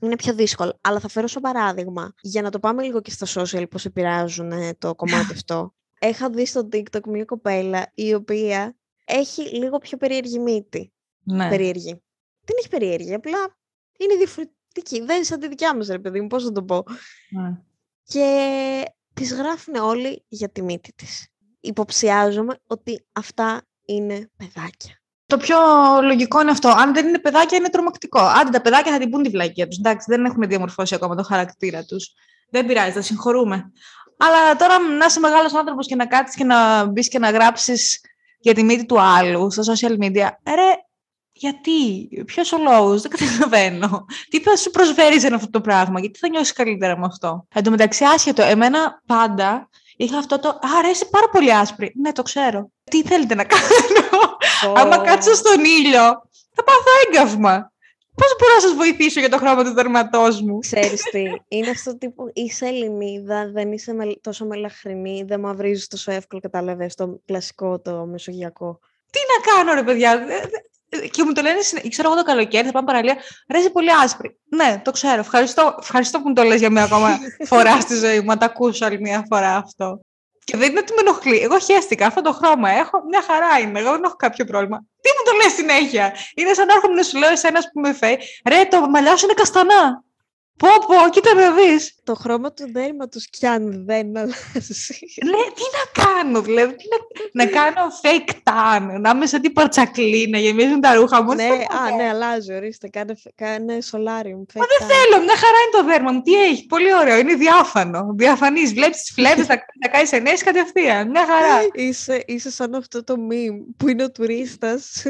Είναι 0.00 0.16
πιο 0.16 0.34
δύσκολο. 0.34 0.78
Αλλά 0.80 1.00
θα 1.00 1.08
φέρω 1.08 1.26
σαν 1.26 1.42
παράδειγμα, 1.42 2.14
για 2.20 2.42
να 2.42 2.50
το 2.50 2.58
πάμε 2.58 2.82
λίγο 2.82 3.00
και 3.00 3.10
στα 3.10 3.26
social, 3.42 3.64
πώς 3.70 3.84
επηρεάζουν 3.84 4.52
ε, 4.52 4.74
το 4.78 4.94
κομμάτι 4.94 5.32
αυτό. 5.38 5.74
Έχα 5.98 6.30
δει 6.30 6.46
στο 6.46 6.68
TikTok 6.72 7.06
μια 7.08 7.24
κοπέλα 7.24 7.90
η 7.94 8.14
οποία 8.14 8.76
έχει 9.04 9.42
λίγο 9.42 9.78
πιο 9.78 9.96
περίεργη 9.96 10.38
μύτη. 10.38 10.92
Ναι. 11.22 11.48
Περίεργη. 11.48 12.03
Δεν 12.44 12.56
έχει 12.58 12.68
περίεργη, 12.68 13.14
απλά 13.14 13.56
είναι 13.98 14.14
διαφορετική 14.14 14.52
δεν 14.82 15.16
είναι 15.16 15.24
σαν 15.24 15.40
τη 15.40 15.48
δικιά 15.48 15.76
μας, 15.76 15.88
ρε 15.88 15.98
παιδί 15.98 16.20
μου, 16.20 16.26
πώς 16.26 16.44
να 16.44 16.52
το 16.52 16.62
πω. 16.62 16.82
Ναι. 17.30 17.60
Και 18.04 18.82
τις 19.14 19.34
γράφουν 19.34 19.74
όλοι 19.74 20.24
για 20.28 20.48
τη 20.48 20.62
μύτη 20.62 20.92
της. 20.92 21.28
Υποψιάζομαι 21.60 22.58
ότι 22.66 23.06
αυτά 23.12 23.62
είναι 23.84 24.30
παιδάκια. 24.36 25.02
Το 25.26 25.36
πιο 25.36 25.56
λογικό 26.02 26.40
είναι 26.40 26.50
αυτό. 26.50 26.68
Αν 26.68 26.94
δεν 26.94 27.08
είναι 27.08 27.18
παιδάκια, 27.18 27.58
είναι 27.58 27.68
τρομακτικό. 27.68 28.20
Άντε, 28.20 28.50
τα 28.50 28.60
παιδάκια 28.60 28.92
θα 28.92 28.98
την 28.98 29.10
πούν 29.10 29.22
τη 29.22 29.28
βλακία 29.28 29.68
τους. 29.68 29.78
Εντάξει, 29.78 30.06
δεν 30.10 30.24
έχουν 30.24 30.48
διαμορφώσει 30.48 30.94
ακόμα 30.94 31.14
το 31.14 31.22
χαρακτήρα 31.22 31.84
τους. 31.84 32.12
Δεν 32.50 32.66
πειράζει, 32.66 32.90
θα 32.90 33.00
συγχωρούμε. 33.00 33.72
Αλλά 34.16 34.56
τώρα 34.56 34.78
να 34.78 35.04
είσαι 35.04 35.20
μεγάλος 35.20 35.54
άνθρωπος 35.54 35.86
και 35.86 35.94
να 35.94 36.06
κάτσεις 36.06 36.36
και 36.36 36.44
να 36.44 36.84
μπεις 36.84 37.08
και 37.08 37.18
να 37.18 37.30
γράψεις 37.30 38.00
για 38.38 38.54
τη 38.54 38.62
μύτη 38.62 38.86
του 38.86 39.00
άλλου 39.00 39.50
στα 39.50 39.62
social 39.62 39.98
media. 39.98 40.28
Ρε, 40.44 40.74
γιατί, 41.36 42.08
ποιος 42.26 42.52
ο 42.52 42.58
λόγος, 42.58 43.02
δεν 43.02 43.10
καταλαβαίνω. 43.10 44.04
Τι 44.28 44.40
θα 44.40 44.56
σου 44.56 44.70
προσφέρει 44.70 45.20
σε 45.20 45.34
αυτό 45.34 45.50
το 45.50 45.60
πράγμα, 45.60 46.00
γιατί 46.00 46.18
θα 46.18 46.28
νιώσεις 46.28 46.52
καλύτερα 46.52 46.98
με 46.98 47.06
αυτό; 47.06 47.46
Εν 47.54 47.62
τω 47.62 47.70
μεταξύ, 47.70 48.04
άσχετο, 48.04 48.42
εμένα 48.42 49.02
πάντα 49.06 49.68
είχα 49.96 50.18
αυτό 50.18 50.38
το. 50.38 50.58
Αρέσει 50.78 51.08
πάρα 51.10 51.28
πολύ 51.28 51.54
άσπρη. 51.54 51.92
Ναι, 52.00 52.12
το 52.12 52.22
ξέρω. 52.22 52.70
Τι 52.84 53.02
θέλετε 53.02 53.34
να 53.34 53.44
κάνω; 53.44 53.64
Oh. 54.66 54.72
Άμα 54.76 54.98
κάτσω 54.98 55.34
στον 55.34 55.64
ήλιο, 55.64 56.02
θα 56.54 56.64
πάθω 56.64 56.90
έγκαυμα. 57.06 57.72
Πώς 58.14 58.36
μπορώ 58.38 58.54
να 58.54 58.60
σας 58.60 58.72
βοηθήσω 58.72 59.20
για 59.20 59.28
το 59.28 59.36
χρώμα 59.38 59.64
του 59.64 59.72
δερματός 59.72 60.40
μου; 60.40 60.58
Ξέρεις 60.58 61.02
τι. 61.02 61.22
Είναι 61.48 61.70
αυτό 61.70 61.98
τύπο. 61.98 62.30
Είσαι 62.32 62.66
Ελληνίδα, 62.66 63.50
δεν 63.52 63.72
είσαι 63.72 63.96
τόσο 64.20 64.46
μελαχρινή, 64.46 65.24
δεν 65.26 65.40
μαυρίζεις 65.40 65.86
τόσο 65.88 66.12
εύκολα, 66.12 66.40
κατάλαβε 66.40 66.90
το 66.96 67.20
κλασικό, 67.24 67.80
το 67.80 68.06
μεσογειακό. 68.06 68.78
Τι 69.10 69.18
να 69.18 69.52
κάνω, 69.52 69.74
ρε 69.74 69.82
παιδιά; 69.82 70.26
Και 71.10 71.24
μου 71.24 71.32
το 71.32 71.42
λένε, 71.42 71.58
ξέρω 71.88 72.08
εγώ 72.08 72.16
το 72.16 72.24
καλοκαίρι, 72.24 72.66
θα 72.66 72.72
πάμε 72.72 72.86
παραλία. 72.86 73.16
Ρέζει 73.48 73.70
πολύ 73.70 73.90
άσπρη. 73.92 74.38
Ναι, 74.48 74.80
το 74.84 74.90
ξέρω. 74.90 75.20
Ευχαριστώ, 75.20 75.74
ευχαριστώ 75.80 76.20
που 76.20 76.28
μου 76.28 76.34
το 76.34 76.42
λες 76.42 76.58
για 76.58 76.70
μια 76.70 76.82
ακόμα 76.82 77.18
φορά 77.50 77.80
στη 77.80 77.94
ζωή 77.96 78.18
μου. 78.18 78.26
Να 78.26 78.36
τα 78.36 78.46
ακούσω 78.46 78.84
άλλη 78.84 79.00
μια 79.00 79.26
φορά 79.28 79.56
αυτό. 79.56 80.00
Και 80.44 80.56
δεν 80.56 80.70
είναι 80.70 80.78
ότι 80.78 80.92
με 80.92 81.00
ενοχλεί. 81.00 81.38
Εγώ 81.38 81.58
χαίστηκα. 81.58 82.06
Αυτό 82.06 82.20
το 82.20 82.32
χρώμα 82.32 82.70
έχω. 82.70 83.04
Μια 83.08 83.22
χαρά 83.22 83.58
είναι. 83.60 83.78
Εγώ 83.80 83.90
δεν 83.90 84.02
έχω 84.04 84.14
κάποιο 84.16 84.44
πρόβλημα. 84.44 84.78
Τι 85.00 85.08
μου 85.08 85.22
το 85.24 85.44
λες 85.44 85.52
συνέχεια; 85.52 86.14
Είναι 86.34 86.52
σαν 86.54 86.66
να 86.66 86.72
έρχομαι 86.72 86.94
να 86.94 87.02
σου 87.02 87.18
λέω 87.18 87.30
εσένα 87.30 87.60
που 87.72 87.80
με 87.80 87.92
φέρει. 87.92 88.18
Ρε, 88.48 88.64
το 88.64 88.80
μαλλιά 88.80 89.16
σου 89.16 89.24
είναι 89.24 89.34
καστανά. 89.34 90.03
Πω, 90.56 90.68
πω, 90.86 91.08
κοίτα 91.10 91.34
να 91.34 91.50
δεις. 91.54 91.94
Το 92.04 92.14
χρώμα 92.14 92.52
του 92.52 92.72
δέρματος 92.72 93.28
κι 93.30 93.46
αν 93.46 93.84
δεν 93.86 94.16
αλλάζει. 94.16 94.98
Λέει, 95.24 95.50
τι 95.54 95.62
να 95.76 96.04
κάνω, 96.04 96.40
δηλαδή, 96.40 96.74
τι 96.76 96.84
να, 97.32 97.44
να 97.44 97.50
κάνω 97.50 97.80
fake 98.02 98.30
tan, 98.42 99.00
να 99.00 99.10
είμαι 99.10 99.26
σαν 99.26 99.40
την 99.40 99.52
παρτσακλή, 99.52 100.28
να 100.28 100.38
γεμίζουν 100.38 100.80
τα 100.80 100.94
ρούχα 100.94 101.22
μου. 101.22 101.34
ναι, 101.34 101.42
Αυτό 101.44 101.76
α, 101.76 101.84
θέλω. 101.84 101.96
ναι, 101.96 102.08
αλλάζει, 102.08 102.54
ορίστε, 102.54 102.88
κάνε, 102.88 103.14
κάνε 103.34 103.78
solarium. 103.90 104.42
Μα 104.54 104.64
δεν 104.72 104.88
θέλω, 104.88 105.22
μια 105.24 105.36
χαρά 105.36 105.58
είναι 105.64 105.72
το 105.76 105.84
δέρμα 105.84 106.12
μου. 106.12 106.22
Τι 106.22 106.34
έχει, 106.44 106.66
πολύ 106.66 106.94
ωραίο, 106.94 107.18
είναι 107.18 107.34
διάφανο. 107.34 108.14
Διαφανής, 108.16 108.72
βλέπεις 108.72 109.00
τις 109.00 109.12
φλέβες, 109.14 109.46
τα, 109.46 109.54
τα 109.80 109.88
κάνεις 109.88 110.12
ενέσεις 110.12 110.42
κατευθείαν. 110.42 111.10
Μια 111.10 111.26
χαρά. 111.26 111.66
Είσαι, 111.74 112.22
είσαι 112.26 112.50
σαν 112.50 112.74
αυτό 112.74 113.04
το 113.04 113.14
meme 113.30 113.74
που 113.76 113.88
είναι 113.88 114.04
ο 114.04 114.10
τουρίστας, 114.10 115.04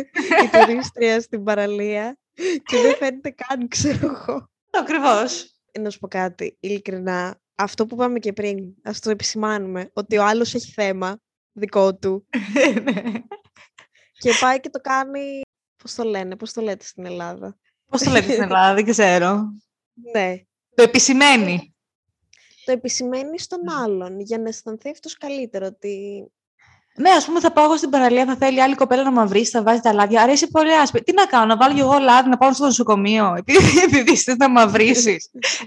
η 0.44 0.48
τουρίστρια 0.52 1.20
στην 1.20 1.44
παραλία 1.44 2.16
και 2.64 2.76
δεν 2.83 2.94
φαίνεται 2.96 3.35
καν, 3.46 3.68
ξέρω 3.68 3.98
εγώ. 4.26 4.48
Ακριβώς. 4.78 5.54
Να 5.80 5.90
σου 5.90 5.98
πω 5.98 6.08
κάτι, 6.08 6.56
ειλικρινά, 6.60 7.40
αυτό 7.54 7.87
που 7.87 7.94
είπαμε 7.94 8.18
και 8.18 8.32
πριν, 8.32 8.74
ας 8.82 9.00
το 9.00 9.10
επισημάνουμε, 9.10 9.90
ότι 9.92 10.16
ο 10.16 10.24
άλλος 10.26 10.54
έχει 10.54 10.70
θέμα 10.72 11.20
δικό 11.52 11.96
του 11.96 12.26
Ναι. 12.82 13.02
και 14.18 14.30
πάει 14.40 14.60
και 14.60 14.70
το 14.70 14.80
κάνει, 14.80 15.40
πώς 15.82 15.94
το 15.94 16.04
λένε, 16.04 16.37
πώς 16.37 16.52
το 16.52 16.60
λέτε 16.60 16.84
στην 16.84 17.04
Ελλάδα; 17.06 17.58
Πώς 17.90 18.02
το 18.02 18.10
λέτε 18.10 18.30
στην 18.32 18.42
Ελλάδα, 18.42 18.74
δεν 18.74 18.84
ξέρω. 18.84 19.44
Ναι, 20.12 20.34
Το 20.74 20.82
επισημαίνει. 20.82 21.74
το 22.64 22.72
επισημαίνει 22.72 23.38
στον 23.38 23.68
άλλον 23.68 24.20
για 24.20 24.38
να 24.38 24.48
αισθανθεί 24.48 24.90
αυτός 24.90 25.14
καλύτερο 25.16 25.66
ότι 25.66 26.26
Ναι, 26.98 27.11
ας 27.11 27.24
πούμε, 27.24 27.40
θα 27.40 27.52
πάω 27.52 27.64
εγώ 27.64 27.76
στην 27.76 27.90
παραλία, 27.90 28.24
θα 28.24 28.37
θέλει 28.37 28.62
άλλη 28.62 28.74
κοπέλα 28.74 29.02
να 29.02 29.11
μαυρίσει, 29.11 29.50
θα 29.50 29.62
βάζει 29.62 29.80
τα 29.80 29.92
λάδια. 29.92 30.22
Άρα 30.22 30.33
είσαι 30.33 30.46
πολύ 30.46 30.74
άσπρη. 30.74 31.02
Τι 31.02 31.12
να 31.12 31.24
κάνω, 31.24 31.44
να 31.44 31.57
βάλω 31.57 31.74
κι 31.74 31.80
εγώ 31.80 31.98
λάδι 31.98 32.28
να 32.28 32.37
πάω 32.37 32.52
στο 32.52 32.64
νοσοκομείο, 32.64 33.35
επειδή, 33.46 33.80
επειδή 33.85 34.16
θε 34.16 34.37
να 34.37 34.48
μαυρίσει. 34.48 35.16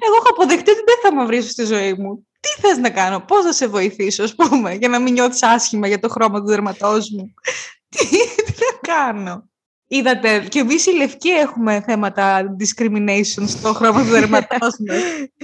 εγώ 0.05 0.15
έχω 0.15 0.29
αποδεχτεί 0.29 0.71
ότι 0.71 0.81
δεν 0.85 0.95
θα 1.03 1.13
μαυρίσω 1.13 1.49
στη 1.49 1.65
ζωή 1.65 1.93
μου. 1.93 2.27
Τι 2.39 2.61
θες 2.61 2.77
να 2.77 2.89
κάνω, 2.89 3.19
πώς 3.19 3.43
θα 3.43 3.51
σε 3.53 3.67
βοηθήσω, 3.67 4.23
ας 4.23 4.35
πούμε, 4.35 4.73
για 4.73 4.87
να 4.87 4.99
μην 4.99 5.13
νιώθεις 5.13 5.43
άσχημα 5.43 5.87
για 5.87 5.99
το 5.99 6.09
χρώμα 6.09 6.39
του 6.39 6.47
δερματός 6.47 7.09
μου. 7.09 7.33
τι, 7.89 8.05
τι 8.07 8.53
να 8.59 8.93
κάνω. 8.93 9.49
Είδατε, 9.87 10.39
και 10.39 10.59
εμείς 10.59 10.85
οι 10.85 10.95
λευκοί 10.95 11.29
έχουμε 11.29 11.81
θέματα 11.81 12.55
discrimination 12.59 13.43
στο 13.47 13.73
χρώμα 13.73 14.03
του 14.03 14.09
δερματός 14.09 14.75
μας. 14.87 15.01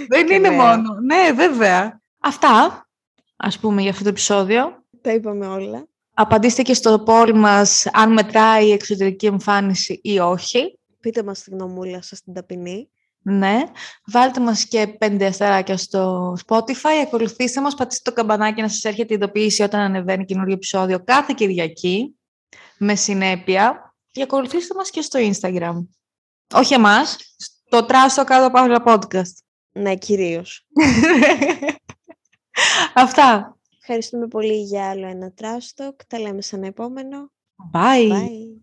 δεν 0.07 0.25
Και 0.25 0.33
είναι 0.33 0.49
βέβαια. 0.49 0.65
μόνο. 0.67 0.93
Ναι, 1.01 1.31
βέβαια. 1.35 2.01
Αυτά, 2.19 2.85
ας 3.35 3.59
πούμε, 3.59 3.81
για 3.81 3.91
αυτό 3.91 4.03
το 4.03 4.09
επεισόδιο. 4.09 4.82
Τα 5.03 5.13
είπαμε 5.13 5.47
όλα. 5.47 5.87
Απαντήστε 6.13 6.61
και 6.61 6.73
στο 6.73 7.03
poll 7.07 7.31
μας 7.35 7.85
αν 7.93 8.13
μετράει 8.13 8.67
η 8.67 8.71
εξωτερική 8.71 9.25
εμφάνιση 9.25 9.99
ή 10.03 10.19
όχι. 10.19 10.79
Πείτε 10.99 11.23
μας 11.23 11.43
τη 11.43 11.49
γνωμούλα 11.49 12.01
σας 12.01 12.21
την 12.21 12.33
ταπεινή. 12.33 12.89
Ναι. 13.21 13.63
Βάλτε 14.05 14.39
μας 14.39 14.65
και 14.65 14.87
πέντε 14.87 15.25
αστεράκια 15.25 15.77
στο 15.77 16.33
Spotify. 16.47 17.01
Ακολουθήστε 17.05 17.61
μας, 17.61 17.75
πατήστε 17.75 18.09
το 18.09 18.15
καμπανάκι 18.15 18.61
να 18.61 18.69
σας 18.69 18.83
έρχεται 18.83 19.13
η 19.13 19.15
ειδοποίηση 19.15 19.63
όταν 19.63 19.79
ανεβαίνει 19.79 20.25
καινούργιο 20.25 20.53
επεισόδιο 20.53 21.03
κάθε 21.03 21.33
Κυριακή. 21.35 22.15
Με 22.77 22.95
συνέπεια. 22.95 23.95
Και 24.11 24.21
ακολουθήστε 24.21 24.73
μας 24.75 24.89
και 24.89 25.01
στο 25.01 25.19
Instagram. 25.19 25.87
Όχι 26.53 26.73
εμάς, 26.73 27.17
στο 27.37 27.85
τράστο 27.85 28.23
κάτω 28.23 28.51
παύλα 28.51 28.83
podcast. 28.85 29.33
Ναι, 29.71 29.95
κυρίως. 29.95 30.67
Αυτά. 32.93 33.57
Ευχαριστούμε 33.85 34.27
πολύ 34.27 34.61
για 34.61 34.89
άλλο 34.89 35.07
ένα 35.07 35.33
Trash 35.37 35.83
Talk. 35.83 35.95
Τα 36.07 36.19
λέμε 36.19 36.41
σε 36.41 36.55
ένα 36.55 36.67
επόμενο. 36.67 37.31
Bye. 37.73 38.09
Bye. 38.09 38.62